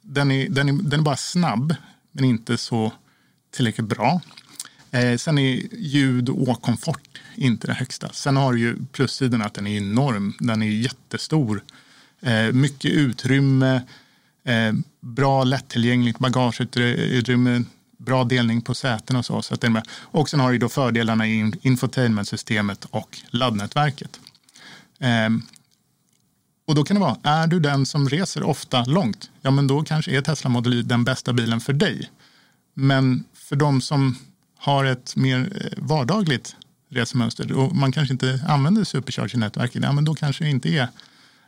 den, 0.02 0.30
är, 0.30 0.48
den 0.48 0.68
är 0.68 0.72
den 0.72 1.00
är 1.00 1.04
bara 1.04 1.16
snabb, 1.16 1.74
men 2.12 2.24
inte 2.24 2.58
så 2.58 2.92
tillräckligt 3.50 3.88
bra. 3.88 4.20
Eh, 4.90 5.16
sen 5.16 5.38
är 5.38 5.62
ljud 5.72 6.28
och 6.28 6.62
komfort 6.62 7.20
inte 7.34 7.66
det 7.66 7.72
högsta. 7.72 8.08
Sen 8.12 8.36
har 8.36 8.52
du 8.52 8.60
ju 8.60 8.76
plussidan 8.92 9.42
att 9.42 9.54
den 9.54 9.66
är 9.66 9.76
enorm. 9.76 10.34
Den 10.38 10.62
är 10.62 10.66
jättestor. 10.66 11.62
Eh, 12.20 12.52
mycket 12.52 12.90
utrymme, 12.90 13.82
eh, 14.44 14.72
bra 15.00 15.44
lättillgängligt 15.44 16.18
bagageutrymme, 16.18 17.62
bra 18.04 18.24
delning 18.24 18.62
på 18.62 18.74
säten 18.74 19.16
och 19.16 19.26
så. 19.26 19.42
så 19.42 19.54
att 19.54 19.60
det 19.60 19.66
är 19.66 19.70
med. 19.70 19.88
Och 20.00 20.28
sen 20.28 20.40
har 20.40 20.52
du 20.52 20.58
då 20.58 20.68
fördelarna 20.68 21.26
i 21.26 21.52
infotainmentsystemet 21.62 22.84
och 22.84 23.18
laddnätverket. 23.30 24.20
Ehm, 25.00 25.42
och 26.66 26.74
då 26.74 26.84
kan 26.84 26.94
det 26.94 27.00
vara, 27.00 27.16
är 27.22 27.46
du 27.46 27.60
den 27.60 27.86
som 27.86 28.08
reser 28.08 28.42
ofta 28.42 28.84
långt, 28.84 29.30
ja 29.40 29.50
men 29.50 29.66
då 29.66 29.82
kanske 29.82 30.16
är 30.16 30.22
Tesla 30.22 30.50
Model 30.50 30.74
Y 30.74 30.82
den 30.82 31.04
bästa 31.04 31.32
bilen 31.32 31.60
för 31.60 31.72
dig. 31.72 32.10
Men 32.74 33.24
för 33.34 33.56
de 33.56 33.80
som 33.80 34.18
har 34.58 34.84
ett 34.84 35.16
mer 35.16 35.62
eh, 35.64 35.84
vardagligt 35.84 36.56
resemönster 36.90 37.52
och 37.52 37.76
man 37.76 37.92
kanske 37.92 38.12
inte 38.12 38.44
använder 38.48 38.84
supercharger-nätverket, 38.84 39.82
ja 39.82 39.92
men 39.92 40.04
då 40.04 40.14
kanske 40.14 40.44
det 40.44 40.50
inte 40.50 40.68
är 40.68 40.88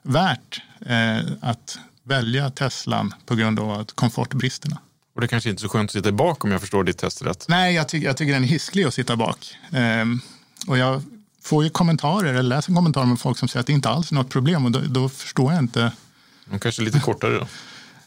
värt 0.02 0.62
eh, 0.80 1.18
att 1.40 1.78
välja 2.02 2.50
Teslan 2.50 3.14
på 3.26 3.34
grund 3.34 3.60
av 3.60 3.70
att 3.70 3.92
komfortbristerna. 3.92 4.78
Och 5.14 5.20
det 5.20 5.28
kanske 5.28 5.50
inte 5.50 5.60
är 5.60 5.62
så 5.62 5.68
skönt 5.68 5.88
att 5.88 5.92
sitta 5.92 6.12
bak 6.12 6.44
om 6.44 6.50
jag 6.50 6.60
förstår 6.60 6.84
ditt 6.84 6.98
test 6.98 7.22
rätt. 7.22 7.44
Nej, 7.48 7.74
jag, 7.74 7.88
tycker 7.88 8.06
jag 8.06 8.16
tycker 8.16 8.32
den 8.32 8.44
är 8.44 8.48
hisklig 8.48 8.84
att 8.84 8.94
sitta 8.94 9.16
bak. 9.16 9.56
Ehm, 9.72 10.20
och 10.66 10.78
jag 10.78 11.02
får 11.42 11.64
ju 11.64 11.70
kommentarer, 11.70 12.28
eller 12.28 12.42
läser 12.42 12.74
kommentarer 12.74 13.06
med 13.06 13.20
folk 13.20 13.38
som 13.38 13.48
säger 13.48 13.60
att 13.60 13.66
det 13.66 13.72
inte 13.72 13.88
alls 13.88 14.10
är 14.10 14.14
något 14.14 14.30
problem 14.30 14.64
och 14.64 14.70
då, 14.70 14.80
då 14.80 15.08
förstår 15.08 15.52
jag 15.52 15.62
inte. 15.62 15.92
De 16.50 16.58
kanske 16.58 16.82
är 16.82 16.84
lite 16.84 17.00
kortare 17.00 17.38
då. 17.38 17.46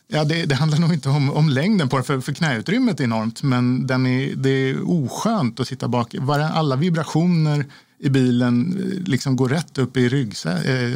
Ja, 0.10 0.24
det, 0.24 0.46
det 0.46 0.56
handlar 0.56 0.80
nog 0.80 0.94
inte 0.94 1.10
om, 1.10 1.32
om 1.32 1.50
längden 1.50 1.90
på 1.90 1.98
den, 1.98 2.06
för, 2.06 2.20
för 2.20 2.34
knäutrymmet 2.34 3.00
är 3.00 3.04
enormt, 3.04 3.44
men 3.44 3.88
den 3.88 4.06
är, 4.06 4.36
det 4.36 4.50
är 4.50 4.90
oskönt 4.90 5.60
att 5.60 5.68
sitta 5.68 5.88
bak. 5.88 6.16
Alla 6.54 6.76
vibrationer 6.76 7.66
i 8.00 8.10
bilen 8.10 8.78
eh, 8.80 9.10
liksom 9.10 9.36
går 9.36 9.50
rätt 9.50 9.78
upp 9.78 9.98
i 9.98 10.06
eh, 10.06 10.10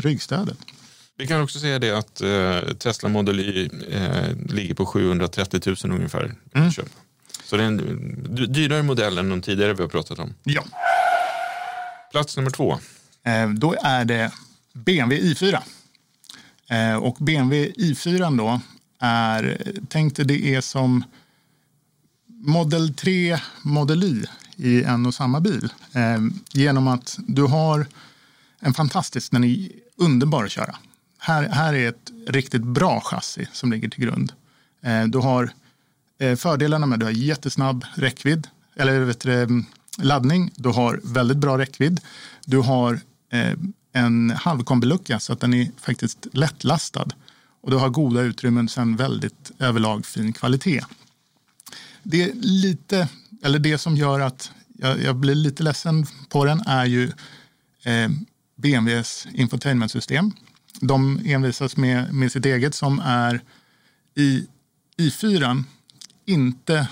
ryggstödet. 0.02 0.58
Vi 1.21 1.27
kan 1.27 1.41
också 1.41 1.60
säga 1.60 1.79
det 1.79 1.91
att 1.97 2.21
eh, 2.21 2.73
Tesla 2.77 3.10
Model 3.10 3.39
Y 3.39 3.69
eh, 3.91 4.36
ligger 4.49 4.73
på 4.73 4.86
730 4.86 5.60
000 5.84 5.93
ungefär. 5.95 6.36
Mm. 6.55 6.71
Köp. 6.71 6.89
Så 7.43 7.57
det 7.57 7.63
är 7.63 7.67
en 7.67 7.79
dy- 8.36 8.45
dyrare 8.45 8.84
modell 8.84 9.17
än 9.17 9.29
de 9.29 9.41
tidigare 9.41 9.73
vi 9.73 9.81
har 9.81 9.89
pratat 9.89 10.19
om. 10.19 10.34
Ja. 10.43 10.63
Plats 12.12 12.38
nummer 12.38 12.49
två. 12.49 12.79
Eh, 13.25 13.49
då 13.49 13.75
är 13.84 14.05
det 14.05 14.31
BMW 14.73 15.34
i4. 15.34 15.60
Eh, 16.69 16.95
och 16.95 17.15
BMW 17.19 17.71
i4 17.77 18.38
då 18.38 18.62
är, 18.99 19.62
tänk 19.89 20.15
dig 20.15 20.25
det 20.25 20.55
är 20.55 20.62
som 20.62 21.03
Model 22.27 22.93
3, 22.93 23.39
Model 23.62 24.03
Y 24.03 24.23
i 24.55 24.84
en 24.84 25.05
och 25.05 25.13
samma 25.13 25.39
bil. 25.39 25.69
Eh, 25.93 26.19
genom 26.53 26.88
att 26.88 27.17
du 27.27 27.43
har 27.43 27.86
en 28.60 28.73
fantastisk, 28.73 29.31
den 29.31 29.43
är 29.43 29.69
underbar 29.97 30.43
att 30.45 30.51
köra. 30.51 30.75
Här, 31.23 31.49
här 31.49 31.73
är 31.73 31.89
ett 31.89 32.12
riktigt 32.27 32.63
bra 32.63 33.01
chassi 33.01 33.47
som 33.53 33.71
ligger 33.71 33.89
till 33.89 34.03
grund. 34.03 34.34
Eh, 34.81 35.03
du 35.03 35.17
har 35.17 35.51
eh, 36.19 36.36
fördelarna 36.36 36.86
med 36.86 36.95
att 36.95 36.99
du 36.99 37.05
har 37.05 37.12
jättesnabb 37.12 37.86
räckvidd, 37.95 38.47
eller 38.75 38.99
vet 38.99 39.19
du, 39.19 39.34
mm, 39.34 39.65
laddning. 39.97 40.51
Du 40.55 40.69
har 40.69 40.99
väldigt 41.03 41.38
bra 41.38 41.57
räckvidd. 41.57 42.01
Du 42.45 42.57
har 42.57 42.99
eh, 43.31 43.53
en 43.93 44.29
halvkombilucka 44.29 45.19
så 45.19 45.34
att 45.34 45.39
den 45.39 45.53
är 45.53 45.71
faktiskt 45.77 46.27
lättlastad. 46.31 47.07
Och 47.62 47.71
du 47.71 47.77
har 47.77 47.89
goda 47.89 48.21
utrymmen, 48.21 48.69
sen 48.69 48.95
väldigt 48.95 49.51
överlag 49.60 50.05
fin 50.05 50.34
kvalitet. 50.34 50.81
Det 52.03 52.23
är 52.23 52.34
lite, 52.34 53.07
eller 53.43 53.60
det 53.60 53.77
som 53.77 53.95
gör 53.95 54.19
att 54.19 54.51
jag, 54.77 55.01
jag 55.01 55.15
blir 55.15 55.36
lite 55.36 55.63
ledsen 55.63 56.05
på 56.29 56.45
den 56.45 56.62
är 56.62 56.86
ju 56.86 57.12
eh, 57.84 58.10
BMWs 58.55 59.27
infotainmentsystem. 59.34 60.31
De 60.82 61.22
envisas 61.26 61.78
med, 61.78 62.13
med 62.13 62.32
sitt 62.32 62.46
eget 62.46 62.76
som 62.76 63.00
är 63.00 63.41
i 64.15 64.48
i4 64.98 65.63
inte 66.26 66.88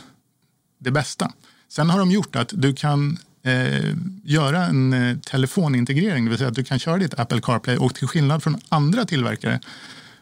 det 0.80 0.92
bästa. 0.92 1.32
Sen 1.70 1.90
har 1.90 2.00
de 2.00 2.12
gjort 2.12 2.36
att 2.36 2.54
du 2.54 2.74
kan 2.74 3.18
eh, 3.44 3.96
göra 4.24 4.66
en 4.66 4.94
eh, 4.94 5.18
telefonintegrering, 5.18 6.26
det 6.26 6.30
vill 6.30 6.38
säga 6.38 6.50
att 6.50 6.56
du 6.56 6.64
kan 6.64 6.80
köra 6.80 6.98
ditt 6.98 7.20
Apple 7.20 7.42
CarPlay 7.42 7.78
och 7.78 7.96
till 7.96 8.08
skillnad 8.08 8.44
från 8.44 8.58
andra 8.70 9.06
tillverkare 9.06 9.60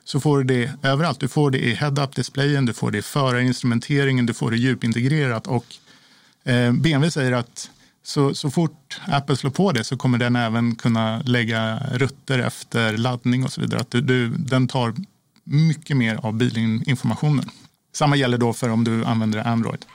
så 0.04 0.20
får 0.20 0.38
du 0.38 0.44
det 0.44 0.72
överallt. 0.84 1.20
Du 1.20 1.28
får 1.28 1.52
det 1.52 1.60
i 1.60 1.74
head-up-displayen, 1.74 2.66
du 2.66 2.74
får 2.74 2.92
det 2.92 2.98
i 2.98 3.02
förarinstrumenteringen, 3.02 4.26
du 4.26 4.34
får 4.34 4.52
det 4.52 4.58
djupintegrerat 4.58 5.48
och 5.48 5.66
eh, 6.44 6.72
BMW 6.72 7.12
säger 7.12 7.32
att 7.32 7.70
så, 8.08 8.34
så 8.36 8.52
fort 8.52 9.02
Apple 9.08 9.36
slår 9.36 9.52
på 9.52 9.72
det 9.72 9.84
så 9.84 9.98
kommer 9.98 10.18
den 10.18 10.36
även 10.36 10.76
kunna 10.76 11.22
lägga 11.26 11.80
rutter 11.92 12.40
efter 12.40 12.98
laddning 12.98 13.44
och 13.44 13.52
så 13.52 13.62
vidare. 13.62 13.82
Att 13.82 13.92
du, 13.92 14.02
du, 14.02 14.30
den 14.30 14.68
tar 14.68 14.94
mycket 15.44 15.98
mer 15.98 16.20
av 16.24 16.34
bilinformationen. 16.34 17.50
Samma 17.94 18.16
gäller 18.16 18.38
då 18.38 18.54
för 18.54 18.70
om 18.70 18.84
du 18.84 19.06
använder 19.06 19.48
Android. 19.48 19.86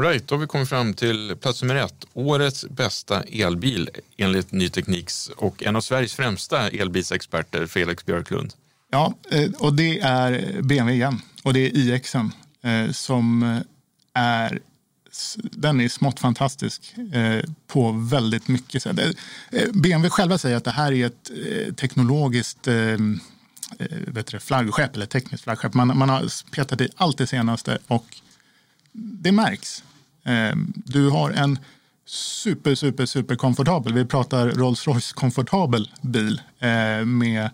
Right, 0.00 0.28
då 0.28 0.34
har 0.34 0.40
vi 0.40 0.46
kommit 0.46 0.68
fram 0.68 0.94
till 0.94 1.36
plats 1.40 1.62
nummer 1.62 1.74
ett. 1.74 2.06
Årets 2.12 2.64
bästa 2.68 3.22
elbil 3.22 3.90
enligt 4.16 4.52
Ny 4.52 4.68
Tekniks 4.68 5.28
och 5.36 5.62
en 5.62 5.76
av 5.76 5.80
Sveriges 5.80 6.14
främsta 6.14 6.68
elbilsexperter, 6.68 7.66
Felix 7.66 8.06
Björklund. 8.06 8.54
Ja, 8.90 9.14
eh, 9.30 9.50
och 9.58 9.74
det 9.74 9.98
är 10.00 10.62
BMW 10.62 10.94
igen. 10.94 11.22
Och 11.42 11.54
det 11.54 11.60
är 11.60 11.76
iXen 11.76 12.32
eh, 12.62 12.90
som 12.90 13.42
är 14.14 14.60
den 15.42 15.80
är 15.80 15.88
smått 15.88 16.20
fantastisk 16.20 16.94
eh, 17.12 17.44
på 17.66 17.92
väldigt 17.92 18.48
mycket 18.48 18.82
sätt. 18.82 18.98
Eh, 18.98 19.10
eh, 19.50 19.72
BMW 19.72 20.10
själva 20.10 20.38
säger 20.38 20.56
att 20.56 20.64
det 20.64 20.70
här 20.70 20.92
är 20.92 21.06
ett 21.06 21.30
eh, 21.30 21.74
teknologiskt 21.74 22.68
vet 24.06 24.26
du, 24.26 24.40
flaggskepp 24.40 24.96
eller 24.96 25.06
tekniskt 25.06 25.44
flaggskepp. 25.44 25.74
Man, 25.74 25.98
man 25.98 26.08
har 26.08 26.50
petat 26.50 26.80
i 26.80 26.88
allt 26.96 27.18
det 27.18 27.26
senaste 27.26 27.78
och 27.86 28.06
det 28.92 29.32
märks. 29.32 29.84
Du 30.74 31.08
har 31.08 31.30
en 31.30 31.58
super, 32.06 32.74
super, 32.74 33.06
super 33.06 33.36
komfortabel, 33.36 33.92
vi 33.92 34.04
pratar 34.04 34.48
Rolls 34.48 34.86
Royce 34.86 35.12
komfortabel 35.12 35.90
bil 36.00 36.40
med 37.04 37.50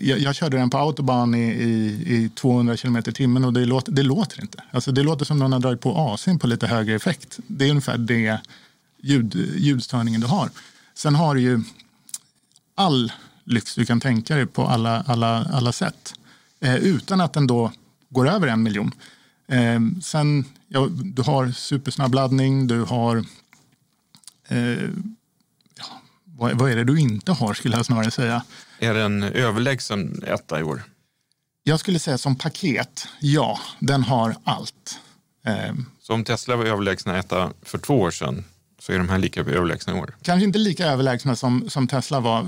jag, 0.00 0.18
jag, 0.18 0.34
körde 0.34 0.56
den 0.56 0.70
på 0.70 0.78
autobahn 0.78 1.34
i, 1.34 1.48
i, 1.48 2.04
i 2.14 2.28
200 2.28 2.76
km 2.76 2.96
i 2.96 3.02
timmen 3.02 3.44
och 3.44 3.52
det 3.52 3.64
låter, 3.64 3.92
det 3.92 4.02
låter 4.02 4.40
inte. 4.40 4.62
Alltså 4.70 4.92
det 4.92 5.02
låter 5.02 5.24
som 5.24 5.38
någon 5.38 5.52
har 5.52 5.60
dragit 5.60 5.80
på 5.80 5.94
AC'n 5.94 6.38
på 6.38 6.46
lite 6.46 6.66
högre 6.66 6.94
effekt. 6.94 7.38
Det 7.46 7.64
är 7.64 7.70
ungefär 7.70 7.98
det 7.98 8.40
ljud, 9.00 9.34
ljudstörningen 9.56 10.20
du 10.20 10.26
har. 10.26 10.50
Sen 10.94 11.14
har 11.14 11.34
du 11.34 11.40
ju 11.40 11.62
all 12.74 13.12
lyx 13.44 13.74
du 13.74 13.86
kan 13.86 14.00
tänka 14.00 14.36
dig 14.36 14.46
på 14.46 14.66
alla, 14.66 15.04
alla, 15.06 15.44
alla 15.52 15.72
sätt. 15.72 16.14
Eh, 16.60 16.76
utan 16.76 17.20
att 17.20 17.32
den 17.32 17.46
då 17.46 17.72
går 18.08 18.28
över 18.28 18.48
en 18.48 18.62
miljon. 18.62 18.92
Eh, 19.48 19.80
sen, 20.02 20.44
ja, 20.68 20.88
du 20.90 21.22
har 21.22 21.50
supersnabb 21.50 22.14
laddning, 22.14 22.66
du 22.66 22.82
har 22.82 23.24
eh, 24.48 24.88
vad, 26.24 26.52
vad 26.52 26.70
är 26.70 26.76
det 26.76 26.84
du 26.84 27.00
inte 27.00 27.32
har 27.32 27.54
skulle 27.54 27.76
jag 27.76 27.86
snarare 27.86 28.10
säga. 28.10 28.42
Är 28.78 28.94
det 28.94 29.02
en 29.02 29.22
överlägsen 29.22 30.22
etta 30.26 30.60
i 30.60 30.62
år? 30.62 30.82
Jag 31.62 31.80
skulle 31.80 31.98
säga 31.98 32.18
som 32.18 32.36
paket, 32.36 33.08
ja, 33.20 33.60
den 33.78 34.02
har 34.02 34.36
allt. 34.44 35.00
Ehm. 35.44 35.86
Så 36.00 36.14
om 36.14 36.24
Tesla 36.24 36.56
var 36.56 36.64
överlägsna 36.64 37.18
etta 37.18 37.52
för 37.62 37.78
två 37.78 38.00
år 38.00 38.10
sedan 38.10 38.44
så 38.80 38.92
är 38.92 38.98
de 38.98 39.08
här 39.08 39.18
lika 39.18 39.40
överlägsna 39.40 39.96
i 39.96 40.00
år? 40.00 40.16
Kanske 40.22 40.44
inte 40.44 40.58
lika 40.58 40.86
överlägsna 40.86 41.36
som, 41.36 41.70
som 41.70 41.88
Tesla 41.88 42.20
var 42.20 42.40
eh, 42.40 42.46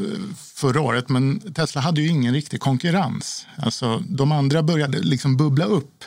förra 0.55 0.81
året, 0.81 1.09
men 1.09 1.53
Tesla 1.53 1.81
hade 1.81 2.01
ju 2.01 2.09
ingen 2.09 2.35
riktig 2.35 2.61
konkurrens. 2.61 3.47
Alltså, 3.57 4.03
de 4.09 4.33
andra 4.33 4.63
började 4.63 4.99
liksom 4.99 5.37
bubbla 5.37 5.65
upp. 5.65 6.05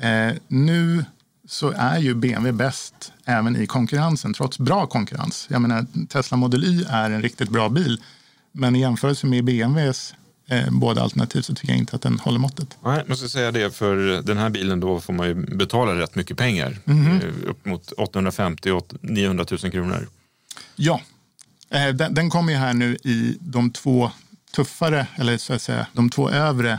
Eh, 0.00 0.32
nu 0.48 1.04
så 1.48 1.70
är 1.76 1.98
ju 1.98 2.14
BMW 2.14 2.64
bäst 2.64 3.12
även 3.24 3.56
i 3.56 3.66
konkurrensen, 3.66 4.34
trots 4.34 4.58
bra 4.58 4.86
konkurrens. 4.86 5.46
Jag 5.50 5.62
menar, 5.62 5.86
Tesla 6.08 6.36
Model 6.36 6.64
Y 6.64 6.84
är 6.88 7.10
en 7.10 7.22
riktigt 7.22 7.48
bra 7.48 7.68
bil, 7.68 8.00
men 8.52 8.76
i 8.76 8.80
jämförelse 8.80 9.26
med 9.26 9.44
BMWs 9.44 10.14
eh, 10.48 10.70
båda 10.70 11.02
alternativ 11.02 11.42
så 11.42 11.54
tycker 11.54 11.72
jag 11.72 11.78
inte 11.78 11.96
att 11.96 12.02
den 12.02 12.18
håller 12.18 12.38
måttet. 12.38 12.78
Nej, 12.84 12.98
jag 12.98 13.08
måste 13.08 13.28
säga 13.28 13.50
det, 13.50 13.74
för 13.74 14.22
den 14.22 14.38
här 14.38 14.50
bilen 14.50 14.80
då 14.80 15.00
får 15.00 15.12
man 15.12 15.26
ju 15.26 15.34
betala 15.34 15.94
rätt 15.94 16.14
mycket 16.14 16.36
pengar. 16.36 16.78
Mm 16.84 17.04
-hmm. 17.04 17.46
upp 17.46 17.64
mot 17.64 17.92
850 17.92 18.80
900 19.00 19.44
000 19.50 19.58
kronor. 19.58 20.08
Ja, 20.76 21.00
eh, 21.70 21.88
den, 21.88 22.14
den 22.14 22.30
kommer 22.30 22.52
ju 22.52 22.58
här 22.58 22.74
nu 22.74 22.96
i 23.04 23.36
de 23.40 23.70
två 23.70 24.10
tuffare, 24.54 25.06
eller 25.16 25.38
så 25.38 25.52
att 25.52 25.62
säga, 25.62 25.86
de 25.92 26.10
två 26.10 26.30
övre 26.30 26.78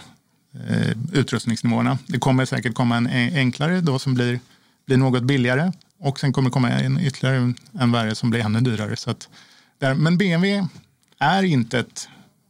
eh, 0.69 0.97
utrustningsnivåerna. 1.13 1.97
Det 2.07 2.19
kommer 2.19 2.45
säkert 2.45 2.73
komma 2.73 2.97
en 2.97 3.07
enklare 3.35 3.81
då 3.81 3.99
som 3.99 4.13
blir 4.13 4.39
blir 4.85 4.97
något 4.97 5.23
billigare 5.23 5.71
och 5.99 6.19
sen 6.19 6.33
kommer 6.33 6.49
det 6.49 6.53
komma 6.53 6.69
en 6.69 6.99
ytterligare 6.99 7.53
en 7.79 7.91
värre 7.91 8.15
som 8.15 8.29
blir 8.29 8.41
ännu 8.41 8.59
dyrare. 8.59 8.95
Så 8.95 9.11
att, 9.11 9.29
där, 9.79 9.93
men 9.93 10.17
BMW 10.17 10.67
är 11.19 11.43
inte 11.43 11.79
ett 11.79 12.09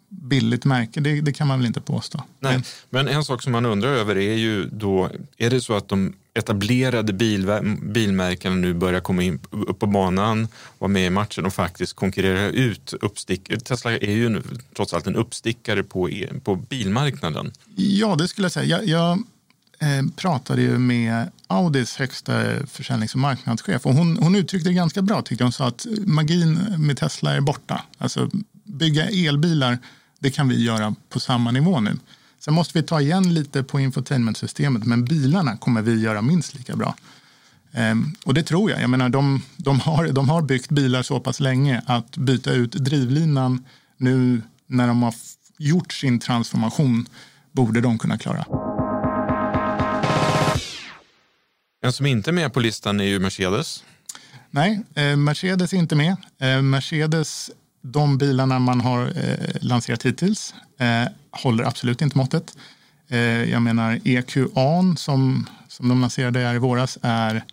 billigt 0.09 0.65
märke, 0.65 0.99
det, 0.99 1.21
det, 1.21 1.33
kan 1.33 1.47
man 1.47 1.59
väl 1.59 1.65
inte 1.65 1.81
påstå. 1.81 2.23
Nej, 2.39 2.61
men 2.89 3.07
en 3.07 3.23
sak 3.23 3.41
som 3.41 3.51
man 3.51 3.65
undrar 3.65 3.89
över 3.89 4.17
är 4.17 4.35
ju 4.35 4.65
då, 4.65 5.09
är 5.37 5.49
det 5.49 5.61
så 5.61 5.73
att 5.73 5.87
de 5.87 6.13
etablerade 6.33 7.13
bil, 7.13 7.47
bilmärkena 7.81 8.55
nu 8.55 8.73
börjar 8.73 8.99
komma 8.99 9.23
in, 9.23 9.39
upp 9.51 9.79
på 9.79 9.85
banan, 9.85 10.47
vara 10.79 10.89
med 10.89 11.05
i 11.05 11.09
matchen 11.09 11.45
och 11.45 11.53
faktiskt 11.53 11.93
konkurrera 11.93 12.49
ut 12.49 12.93
uppstickare. 13.01 13.59
Tesla 13.59 13.91
är 13.91 14.11
ju 14.11 14.41
trots 14.75 14.93
allt 14.93 15.07
en 15.07 15.15
uppstickare 15.15 15.83
på, 15.83 16.09
e, 16.09 16.29
på 16.43 16.55
bilmarknaden. 16.55 17.51
Ja, 17.75 18.15
det 18.15 18.27
skulle 18.27 18.45
jag 18.45 18.51
säga. 18.51 18.65
Jag, 18.65 18.87
jag 18.87 19.23
Eh, 19.83 20.03
pratade 20.15 20.61
ju 20.61 20.77
med 20.77 21.31
Audis 21.47 21.95
högsta 21.95 22.33
försäljnings 22.67 23.13
och 23.13 23.19
marknadschef 23.19 23.85
och 23.85 23.93
hon, 23.93 24.17
hon 24.17 24.35
uttryckte 24.35 24.69
det 24.69 24.73
ganska 24.73 25.01
bra 25.01 25.21
tyckte 25.21 25.43
hon. 25.43 25.51
sa 25.51 25.67
att 25.67 25.85
magin 26.05 26.53
med 26.77 26.97
Tesla 26.97 27.31
är 27.35 27.41
borta. 27.41 27.83
Alltså 27.97 28.29
bygga 28.63 29.09
elbilar, 29.09 29.77
det 30.19 30.31
kan 30.31 30.47
vi 30.49 30.63
göra 30.63 30.95
på 31.09 31.19
samma 31.19 31.51
nivå 31.51 31.79
nu. 31.79 31.97
Sen 32.39 32.53
måste 32.53 32.79
vi 32.79 32.87
ta 32.87 33.01
igen 33.01 33.33
lite 33.33 33.63
på 33.63 33.79
infotainmentsystemet 33.79 34.83
men 34.83 35.05
bilarna 35.05 35.57
kommer 35.57 35.81
vi 35.81 36.01
göra 36.01 36.21
minst 36.21 36.55
lika 36.55 36.75
bra. 36.75 36.95
Ehm, 37.71 38.15
och 38.25 38.33
det 38.33 38.43
tror 38.43 38.71
jag. 38.71 38.81
Jag 38.81 38.89
menar, 38.89 39.09
de, 39.09 39.41
de, 39.57 39.79
har, 39.79 40.07
de 40.07 40.29
har 40.29 40.41
byggt 40.41 40.69
bilar 40.69 41.03
så 41.03 41.19
pass 41.19 41.39
länge 41.39 41.81
att 41.85 42.17
byta 42.17 42.51
ut 42.51 42.71
drivlinan 42.71 43.65
nu 43.97 44.41
när 44.67 44.87
de 44.87 45.03
har 45.03 45.13
gjort 45.57 45.93
sin 45.93 46.19
transformation 46.19 47.05
borde 47.51 47.81
de 47.81 47.99
kunna 47.99 48.17
klara. 48.17 48.45
En 51.85 51.93
som 51.93 52.05
inte 52.05 52.29
är 52.29 52.33
med 52.33 52.53
på 52.53 52.59
listan 52.59 52.99
är 52.99 53.03
ju 53.03 53.19
Mercedes. 53.19 53.83
Nej, 54.51 54.83
eh, 54.93 55.15
Mercedes 55.15 55.73
är 55.73 55.77
inte 55.77 55.95
med. 55.95 56.15
Eh, 56.39 56.61
Mercedes, 56.61 57.51
de 57.85 58.17
bilarna 58.17 58.59
man 58.59 58.81
har 58.81 59.05
eh, 59.15 59.55
lanserat 59.61 60.03
hittills 60.03 60.53
eh, 60.77 61.11
håller 61.31 61.63
absolut 61.63 62.01
inte 62.01 62.17
måttet. 62.17 62.57
Eh, 63.09 63.19
jag 63.19 63.61
menar 63.61 63.99
EQA 64.03 64.95
som, 64.97 65.49
som 65.67 65.89
de 65.89 66.01
lanserade 66.01 66.39
här 66.39 66.55
i 66.55 66.57
våras 66.57 66.97
är 67.01 67.43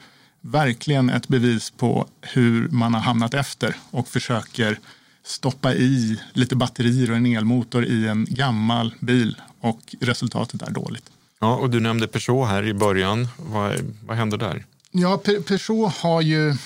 verkligen 0.41 1.11
ett 1.11 1.29
bevis 1.29 1.71
på 1.71 2.07
hur 2.21 2.69
man 2.69 2.95
har 2.95 3.01
hamnat 3.01 3.35
efter 3.35 3.77
och 3.91 4.09
försöker 4.09 4.79
stoppa 5.25 5.75
i 5.75 6.21
lite 6.33 6.57
batterier 6.57 7.11
och 7.11 7.17
en 7.17 7.27
elmotor 7.27 7.85
i 7.85 8.09
en 8.09 8.27
gammal 8.31 8.95
bil 9.01 9.37
och 9.61 9.95
resultatet 10.01 10.63
är 10.63 10.71
dåligt. 10.71 11.11
Ja, 11.41 11.57
och 11.57 11.71
du 11.71 11.81
nämnde 11.81 12.07
Peugeot 12.07 12.49
här 12.49 12.67
i 12.67 12.75
början. 12.75 13.29
Vad, 13.37 13.75
vad 14.07 14.17
händer 14.17 14.39
där? 14.39 14.65
Ja, 14.91 15.19
Peugeot 15.19 15.97
har 15.97 16.21
ju... 16.21 16.57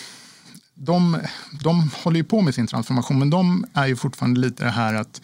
De, 0.74 1.20
de 1.62 1.90
håller 2.02 2.16
ju 2.16 2.24
på 2.24 2.40
med 2.40 2.54
sin 2.54 2.66
transformation, 2.66 3.18
men 3.18 3.30
de 3.30 3.66
är 3.74 3.86
ju 3.86 3.96
fortfarande 3.96 4.40
lite 4.40 4.64
det 4.64 4.70
här 4.70 4.94
att 4.94 5.20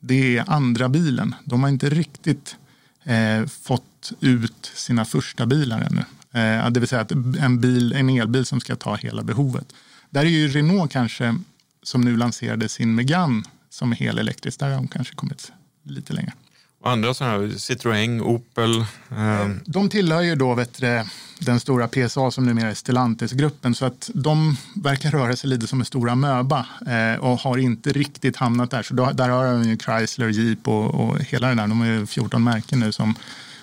det 0.00 0.36
är 0.36 0.44
andra 0.50 0.88
bilen. 0.88 1.34
De 1.44 1.62
har 1.62 1.70
inte 1.70 1.90
riktigt 1.90 2.56
eh, 3.04 3.46
fått 3.46 4.12
ut 4.20 4.72
sina 4.74 5.04
första 5.04 5.46
bilar 5.46 5.80
ännu. 5.80 6.04
Eh, 6.40 6.70
det 6.70 6.80
vill 6.80 6.88
säga 6.88 7.02
att 7.02 7.12
en, 7.12 7.60
bil, 7.60 7.92
en 7.92 8.08
elbil 8.08 8.46
som 8.46 8.60
ska 8.60 8.76
ta 8.76 8.94
hela 8.94 9.22
behovet. 9.22 9.66
Där 10.10 10.24
är 10.24 10.28
ju 10.28 10.48
Renault 10.48 10.92
kanske, 10.92 11.36
som 11.82 12.00
nu 12.00 12.16
lanserade 12.16 12.68
sin 12.68 12.94
Megane 12.94 13.42
som 13.70 13.92
är 13.92 13.96
helelektrisk, 13.96 14.60
där 14.60 14.68
har 14.68 14.76
de 14.76 14.88
kanske 14.88 15.14
kommit 15.14 15.52
lite 15.82 16.12
längre. 16.12 16.32
Och 16.80 16.90
andra 16.90 17.14
sådana 17.14 17.32
här, 17.32 17.48
Citroën, 17.48 18.20
Opel? 18.20 18.80
Eh. 18.80 19.50
De 19.66 19.88
tillhör 19.88 20.20
ju 20.20 20.34
då 20.34 20.54
vet 20.54 20.80
du, 20.80 21.04
den 21.38 21.60
stora 21.60 21.88
PSA 21.88 22.30
som 22.30 22.46
numera 22.46 22.70
är 22.70 22.74
Stellantis-gruppen. 22.74 23.74
Så 23.74 23.84
att 23.84 24.10
de 24.14 24.56
verkar 24.74 25.10
röra 25.10 25.36
sig 25.36 25.50
lite 25.50 25.66
som 25.66 25.80
en 25.80 25.86
stora 25.86 26.14
möba 26.14 26.66
eh, 26.86 27.20
och 27.24 27.38
har 27.38 27.58
inte 27.58 27.92
riktigt 27.92 28.36
hamnat 28.36 28.70
där. 28.70 28.82
Så 28.82 28.94
då, 28.94 29.10
där 29.10 29.28
har 29.28 29.44
de 29.44 29.64
ju 29.64 29.78
Chrysler, 29.78 30.28
Jeep 30.28 30.68
och, 30.68 30.94
och 30.94 31.18
hela 31.18 31.48
det 31.48 31.54
där. 31.54 31.66
De 31.66 31.80
har 31.80 31.86
ju 31.86 32.06
14 32.06 32.44
märken 32.44 32.80
nu 32.80 32.92
som 32.92 33.14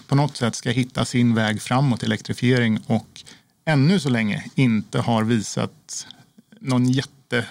på 0.07 0.15
något 0.15 0.38
sätt 0.38 0.55
ska 0.55 0.69
hitta 0.69 1.05
sin 1.05 1.36
väg 1.36 1.62
framåt 1.62 2.03
elektrifiering 2.03 2.79
och 2.88 3.23
ännu 3.65 3.99
så 3.99 4.10
länge 4.10 4.43
inte 4.55 4.99
har 4.99 5.23
visat 5.23 6.07
någon 6.60 6.89
jätte 6.89 7.45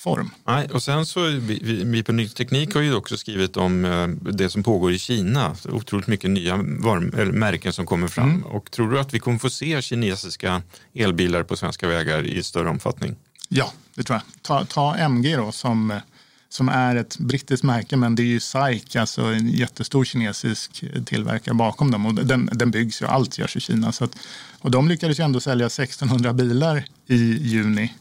form. 0.00 0.30
Nej, 0.44 0.68
och 0.68 0.82
sen 0.82 1.06
så, 1.06 1.20
vi, 1.26 1.84
vi 1.84 2.02
på 2.02 2.12
Ny 2.12 2.28
Teknik 2.28 2.74
har 2.74 2.80
ju 2.80 2.94
också 2.94 3.16
skrivit 3.16 3.56
om 3.56 3.84
eh, 3.84 4.08
det 4.32 4.50
som 4.50 4.62
pågår 4.62 4.92
i 4.92 4.98
Kina. 4.98 5.56
Otroligt 5.68 6.06
mycket 6.06 6.30
nya 6.30 6.56
märken 6.56 7.72
som 7.72 7.86
kommer 7.86 8.08
fram. 8.08 8.30
Mm. 8.30 8.42
Och 8.42 8.70
tror 8.70 8.90
du 8.90 9.00
att 9.00 9.14
vi 9.14 9.18
kommer 9.18 9.38
få 9.38 9.50
se 9.50 9.82
kinesiska 9.82 10.62
elbilar 10.94 11.42
på 11.42 11.56
svenska 11.56 11.88
vägar 11.88 12.26
i 12.26 12.42
större 12.42 12.68
omfattning? 12.68 13.16
Ja, 13.48 13.72
det 13.94 14.02
tror 14.02 14.14
jag. 14.16 14.42
Ta, 14.42 14.64
ta 14.64 14.96
MG 14.96 15.36
då 15.36 15.52
som, 15.52 16.00
som 16.48 16.68
är 16.68 16.96
ett 16.96 17.18
brittiskt 17.18 17.64
märke 17.64 17.96
men 17.96 18.14
det 18.14 18.22
är 18.22 18.24
ju 18.24 18.40
SAIC, 18.40 18.96
alltså 18.96 19.22
en 19.22 19.48
jättestor 19.48 20.04
kinesisk 20.04 20.84
tillverkare 21.06 21.54
bakom 21.54 21.90
dem. 21.90 22.06
Och 22.06 22.14
den, 22.14 22.50
den 22.52 22.70
byggs 22.70 23.02
ju, 23.02 23.06
allt 23.06 23.38
görs 23.38 23.56
i 23.56 23.60
Kina. 23.60 23.92
Så 23.92 24.04
att, 24.04 24.16
och 24.60 24.70
de 24.70 24.88
lyckades 24.88 25.20
ju 25.20 25.24
ändå 25.24 25.40
sälja 25.40 25.66
1600 25.66 26.32
bilar 26.32 26.84
i 27.06 27.16
juni 27.48 27.92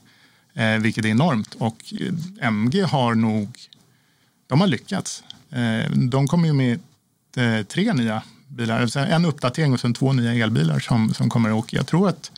eh, 0.53 0.77
vilket 0.77 1.05
är 1.05 1.09
enormt. 1.09 1.55
Och 1.55 1.93
MG 2.41 2.81
har 2.81 3.15
nog, 3.15 3.59
de 4.47 4.61
har 4.61 4.67
lyckats. 4.67 5.23
Eh, 5.51 5.91
de 5.91 6.27
kommer 6.27 6.47
ju 6.47 6.53
med 6.53 6.79
eh, 7.35 7.65
tre 7.65 7.93
nya 7.93 8.23
bilar, 8.47 8.81
alltså 8.81 8.99
en 8.99 9.25
uppdatering 9.25 9.73
och 9.73 9.79
sen 9.79 9.93
två 9.93 10.13
nya 10.13 10.33
elbilar 10.33 10.79
som, 10.79 11.13
som 11.13 11.29
kommer. 11.29 11.53
Och 11.53 11.73
jag 11.73 11.87
tror 11.87 12.09
att 12.09 12.31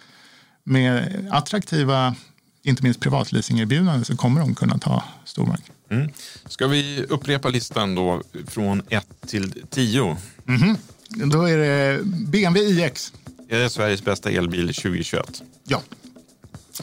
med 0.64 1.28
attraktiva, 1.32 2.16
inte 2.64 2.84
minst 2.84 3.00
privatleasingerbjudanden, 3.00 4.06
så 4.06 4.18
kommer 4.18 4.42
de 4.42 4.56
kunna 4.56 4.78
ta 4.78 5.04
stor 5.26 5.46
mark. 5.46 5.64
Mm. 5.90 6.10
Ska 6.46 6.68
vi 6.68 7.06
upprepa 7.10 7.50
listan 7.50 7.96
då 7.96 8.22
från 8.48 8.82
1 8.90 9.08
till 9.28 9.54
10? 9.70 10.18
Mhm. 10.44 10.78
Då 11.10 11.44
är 11.44 11.58
det 11.58 12.04
BMW 12.04 12.86
iX. 12.86 13.14
Är 13.50 13.60
det 13.60 13.70
Sveriges 13.70 14.04
bästa 14.04 14.30
elbil 14.30 14.74
2021? 14.74 15.44
Ja. 15.64 15.82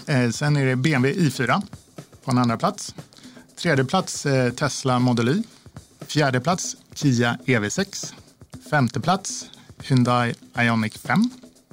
Eh, 0.07 0.31
sen 0.31 0.57
är 0.57 0.67
det 0.67 0.77
BMW 0.77 1.15
i4 1.15 1.63
på 2.25 2.31
en 2.31 2.39
andra 2.39 2.57
plats. 2.57 2.95
Tredje 3.57 3.85
plats 3.85 4.27
eh, 4.27 4.53
Tesla 4.53 4.99
Model 4.99 5.29
Y. 5.29 5.43
Fjärde 6.01 6.41
plats 6.41 6.77
Kia 6.95 7.39
EV6. 7.45 8.15
Femte 8.71 9.01
plats 9.01 9.51
Hyundai 9.83 10.35
Ioniq 10.59 10.99
5. 10.99 11.31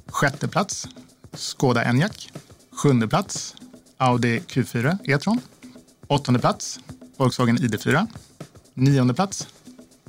Sjätte 0.08 0.48
plats 0.48 0.88
Skoda 1.34 1.84
Enyaq. 1.84 2.32
Sjunde 2.72 3.08
plats 3.08 3.56
Audi 3.98 4.40
Q4 4.40 4.98
E-tron. 5.04 5.42
Åttonde 6.08 6.40
plats 6.40 6.80
Volkswagen 7.18 7.58
ID4. 7.58 8.08
Nionde 8.74 9.14
plats 9.14 9.48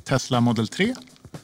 Tesla 0.03 0.41
Model 0.41 0.67
3. 0.67 0.95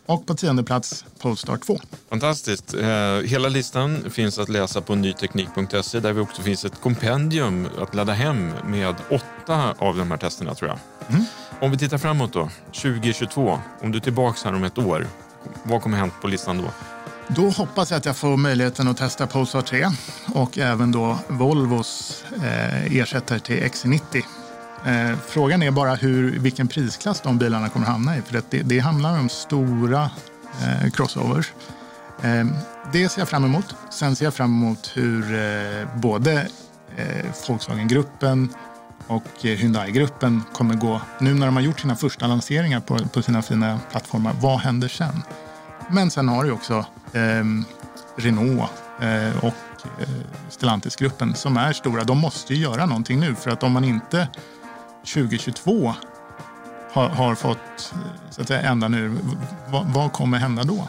Och 0.06 0.26
på 0.26 0.36
tionde 0.36 0.64
plats 0.64 1.06
Polestar 1.20 1.58
2. 1.58 1.80
Fantastiskt. 2.10 2.74
Eh, 2.74 2.88
hela 3.26 3.50
listan 3.50 4.10
finns 4.12 4.40
att 4.40 4.50
läsa 4.50 4.82
på 4.82 4.96
nyteknik.se 4.96 6.00
där 6.00 6.14
vi 6.14 6.22
också 6.22 6.42
finns 6.42 6.66
ett 6.66 6.82
kompendium 6.82 7.68
att 7.82 7.96
ladda 7.96 8.14
hem 8.14 8.52
med 8.66 8.96
åtta 9.10 9.76
av 9.78 9.98
de 9.98 10.12
här 10.12 10.18
testerna 10.18 10.56
tror 10.56 10.70
jag. 10.70 10.80
Mm. 11.10 11.26
Om 11.62 11.72
vi 11.72 11.78
tittar 11.78 11.98
framåt 11.98 12.34
då, 12.34 12.50
2022, 12.66 13.60
om 13.82 13.92
du 13.92 13.98
är 13.98 14.02
tillbaka 14.02 14.40
här 14.46 14.56
om 14.56 14.64
ett 14.64 14.78
år, 14.78 15.08
vad 15.64 15.82
kommer 15.82 15.98
hänt 15.98 16.14
på 16.22 16.28
listan 16.28 16.58
då? 16.58 16.70
Då 17.28 17.50
hoppas 17.50 17.92
jag 17.92 17.98
att 17.98 18.06
jag 18.06 18.18
får 18.18 18.38
möjligheten 18.38 18.88
att 18.88 18.98
testa 18.98 19.28
Polestar 19.28 19.62
3 19.62 19.90
och 20.34 20.58
även 20.58 20.92
då 20.92 21.20
Volvos 21.28 22.24
eh, 22.44 22.96
ersättare 22.96 23.40
till 23.40 23.64
XC90. 23.64 24.24
Eh, 24.86 25.18
frågan 25.28 25.64
är 25.64 25.72
bara 25.72 25.96
hur, 25.96 26.40
vilken 26.40 26.68
prisklass 26.68 27.22
de 27.22 27.38
bilarna 27.38 27.70
kommer 27.70 27.86
hamna 27.86 28.18
i. 28.18 28.22
För 28.22 28.42
det, 28.50 28.62
det 28.64 28.80
handlar 28.80 29.20
om 29.20 29.30
stora 29.30 30.10
eh, 30.62 30.92
crossovers. 30.92 31.54
Eh, 32.22 32.46
det 32.94 33.10
ser 33.10 33.22
jag 33.22 33.30
fram 33.30 33.46
emot. 33.46 33.76
Sen 33.90 34.16
ser 34.16 34.26
jag 34.26 34.34
fram 34.34 34.52
emot 34.52 34.92
hur 34.94 35.34
eh, 35.34 35.88
både 35.96 36.48
eh, 36.98 37.26
Volkswagen-gruppen 37.48 38.50
och 39.08 39.46
eh, 39.46 39.58
Hyundai-gruppen 39.58 40.44
kommer 40.54 40.76
gå. 40.76 41.02
Nu 41.20 41.34
när 41.34 41.46
de 41.46 41.56
har 41.56 41.64
gjort 41.64 41.80
sina 41.80 41.96
första 41.96 42.28
lanseringar 42.28 42.80
på, 42.80 42.98
på 42.98 43.22
sina 43.22 43.42
fina 43.42 43.80
plattformar, 43.92 44.34
vad 44.42 44.60
händer 44.60 44.88
sen? 44.88 45.24
Men 45.90 46.12
sen 46.12 46.30
har 46.30 46.44
du 46.44 46.52
också 46.52 46.86
eh, 47.14 47.44
Renault 48.16 48.72
eh, 49.02 49.38
och 49.38 49.56
eh, 50.00 50.08
Stellantis-gruppen 50.50 51.36
som 51.36 51.58
är 51.58 51.74
stora. 51.74 52.04
De 52.04 52.18
måste 52.18 52.54
ju 52.54 52.62
göra 52.62 52.86
någonting 52.86 53.20
nu 53.20 53.36
för 53.36 53.52
att 53.52 53.64
om 53.64 53.72
man 53.72 53.84
inte 53.84 54.28
2022 55.04 55.94
har, 56.92 57.10
har 57.10 57.36
fått 57.36 57.94
så 58.30 58.42
att 58.42 58.48
säga, 58.48 58.62
ända 58.62 58.88
nu, 58.88 59.18
vad, 59.68 59.86
vad 59.86 60.14
kommer 60.14 60.38
hända 60.38 60.64
då? 60.64 60.88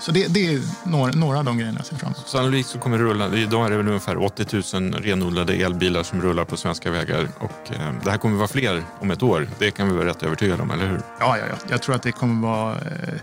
Så 0.00 0.12
det, 0.12 0.34
det 0.34 0.54
är 0.54 0.60
några, 0.84 1.12
några 1.12 1.38
av 1.38 1.44
de 1.44 1.58
grejerna 1.58 1.78
jag 1.78 1.86
ser 1.86 1.96
fram 1.96 2.12
emot. 2.12 2.28
Sannolikt 2.28 2.68
så 2.68 2.78
kommer 2.78 2.98
det 2.98 3.04
rulla, 3.04 3.36
idag 3.36 3.66
är 3.66 3.70
det 3.70 3.76
väl 3.76 3.88
ungefär 3.88 4.24
80 4.24 4.80
000 4.80 4.92
renodlade 4.92 5.54
elbilar 5.54 6.02
som 6.02 6.22
rullar 6.22 6.44
på 6.44 6.56
svenska 6.56 6.90
vägar 6.90 7.28
och 7.38 7.72
eh, 7.72 7.92
det 8.04 8.10
här 8.10 8.18
kommer 8.18 8.36
vara 8.36 8.48
fler 8.48 8.82
om 9.00 9.10
ett 9.10 9.22
år. 9.22 9.48
Det 9.58 9.70
kan 9.70 9.88
vi 9.88 9.94
vara 9.94 10.06
rätt 10.06 10.22
övertygade 10.22 10.62
om, 10.62 10.70
eller 10.70 10.86
hur? 10.86 11.00
Ja, 11.20 11.38
ja, 11.38 11.44
ja. 11.50 11.56
jag 11.68 11.82
tror 11.82 11.94
att 11.94 12.02
det 12.02 12.12
kommer 12.12 12.48
vara... 12.48 12.74
Eh, 12.74 13.14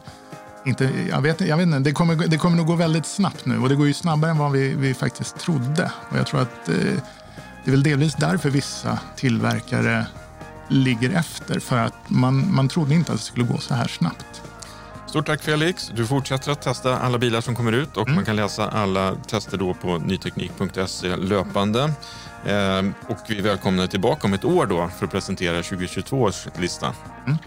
inte, 0.65 0.89
jag, 1.09 1.21
vet, 1.21 1.41
jag 1.41 1.57
vet 1.57 1.63
inte, 1.63 1.79
det 1.79 1.91
kommer, 1.91 2.15
det 2.15 2.37
kommer 2.37 2.57
nog 2.57 2.67
gå 2.67 2.75
väldigt 2.75 3.05
snabbt 3.05 3.45
nu 3.45 3.59
och 3.59 3.69
det 3.69 3.75
går 3.75 3.87
ju 3.87 3.93
snabbare 3.93 4.31
än 4.31 4.37
vad 4.37 4.51
vi, 4.51 4.73
vi 4.73 4.93
faktiskt 4.93 5.39
trodde. 5.39 5.91
Och 6.09 6.17
jag 6.17 6.27
tror 6.27 6.41
att 6.41 6.69
eh, 6.69 6.75
det 7.69 7.73
är 7.73 7.77
väl 7.77 7.83
delvis 7.83 8.15
därför 8.15 8.49
vissa 8.49 8.99
tillverkare 9.15 10.05
ligger 10.67 11.09
efter. 11.09 11.59
För 11.59 11.77
att 11.77 11.93
man, 12.07 12.55
man 12.55 12.67
trodde 12.67 12.93
inte 12.93 13.11
att 13.11 13.17
det 13.17 13.23
skulle 13.23 13.45
gå 13.45 13.57
så 13.57 13.73
här 13.73 13.87
snabbt. 13.87 14.41
Stort 15.07 15.25
tack 15.25 15.41
Felix. 15.41 15.91
Du 15.95 16.07
fortsätter 16.07 16.51
att 16.51 16.61
testa 16.61 16.99
alla 16.99 17.17
bilar 17.17 17.41
som 17.41 17.55
kommer 17.55 17.71
ut 17.71 17.97
och 17.97 18.09
man 18.09 18.25
kan 18.25 18.35
läsa 18.35 18.69
alla 18.69 19.15
tester 19.15 19.57
då 19.57 19.73
på 19.73 19.97
nyteknik.se 19.97 21.15
löpande. 21.15 21.83
Eh, 22.45 22.79
och 23.07 23.17
vi 23.27 23.41
välkomnar 23.41 23.87
tillbaka 23.87 24.27
om 24.27 24.33
ett 24.33 24.45
år 24.45 24.65
då 24.65 24.89
för 24.97 25.05
att 25.05 25.11
presentera 25.11 25.63
2022 25.63 26.21
års 26.21 26.47
lista. 26.59 26.93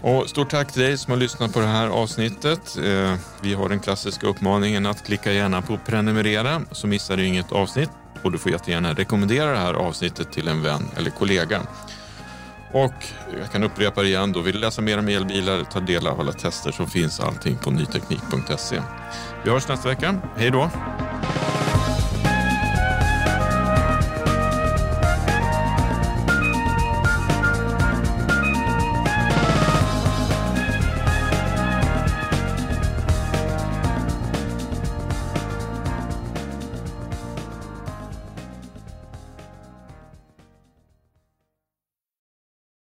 Och 0.01 0.29
stort 0.29 0.49
tack 0.49 0.71
till 0.71 0.81
dig 0.81 0.97
som 0.97 1.11
har 1.11 1.17
lyssnat 1.17 1.53
på 1.53 1.59
det 1.59 1.67
här 1.67 1.87
avsnittet. 1.87 2.77
Eh, 2.77 3.15
vi 3.41 3.53
har 3.53 3.69
den 3.69 3.79
klassiska 3.79 4.27
uppmaningen 4.27 4.85
att 4.85 5.05
klicka 5.05 5.31
gärna 5.31 5.61
på 5.61 5.77
prenumerera 5.77 6.61
så 6.71 6.87
missar 6.87 7.17
du 7.17 7.25
inget 7.25 7.51
avsnitt 7.51 7.89
och 8.23 8.31
du 8.31 8.37
får 8.37 8.51
jättegärna 8.51 8.93
rekommendera 8.93 9.51
det 9.51 9.57
här 9.57 9.73
avsnittet 9.73 10.31
till 10.31 10.47
en 10.47 10.61
vän 10.61 10.83
eller 10.97 11.09
kollega. 11.09 11.61
Och 12.71 12.93
jag 13.39 13.51
kan 13.51 13.63
upprepa 13.63 14.01
det 14.01 14.07
igen, 14.07 14.31
då 14.31 14.39
vill 14.39 14.53
du 14.53 14.59
läsa 14.59 14.81
mer 14.81 14.99
om 14.99 15.07
elbilar, 15.07 15.63
ta 15.63 15.79
del 15.79 16.07
av 16.07 16.19
alla 16.19 16.31
tester 16.31 16.71
som 16.71 16.87
finns 16.87 17.19
allting 17.19 17.57
på 17.57 17.71
nyteknik.se. 17.71 18.81
Vi 19.43 19.49
hörs 19.49 19.67
nästa 19.67 19.89
vecka. 19.89 20.15
Hej 20.35 20.51
då! 20.51 20.69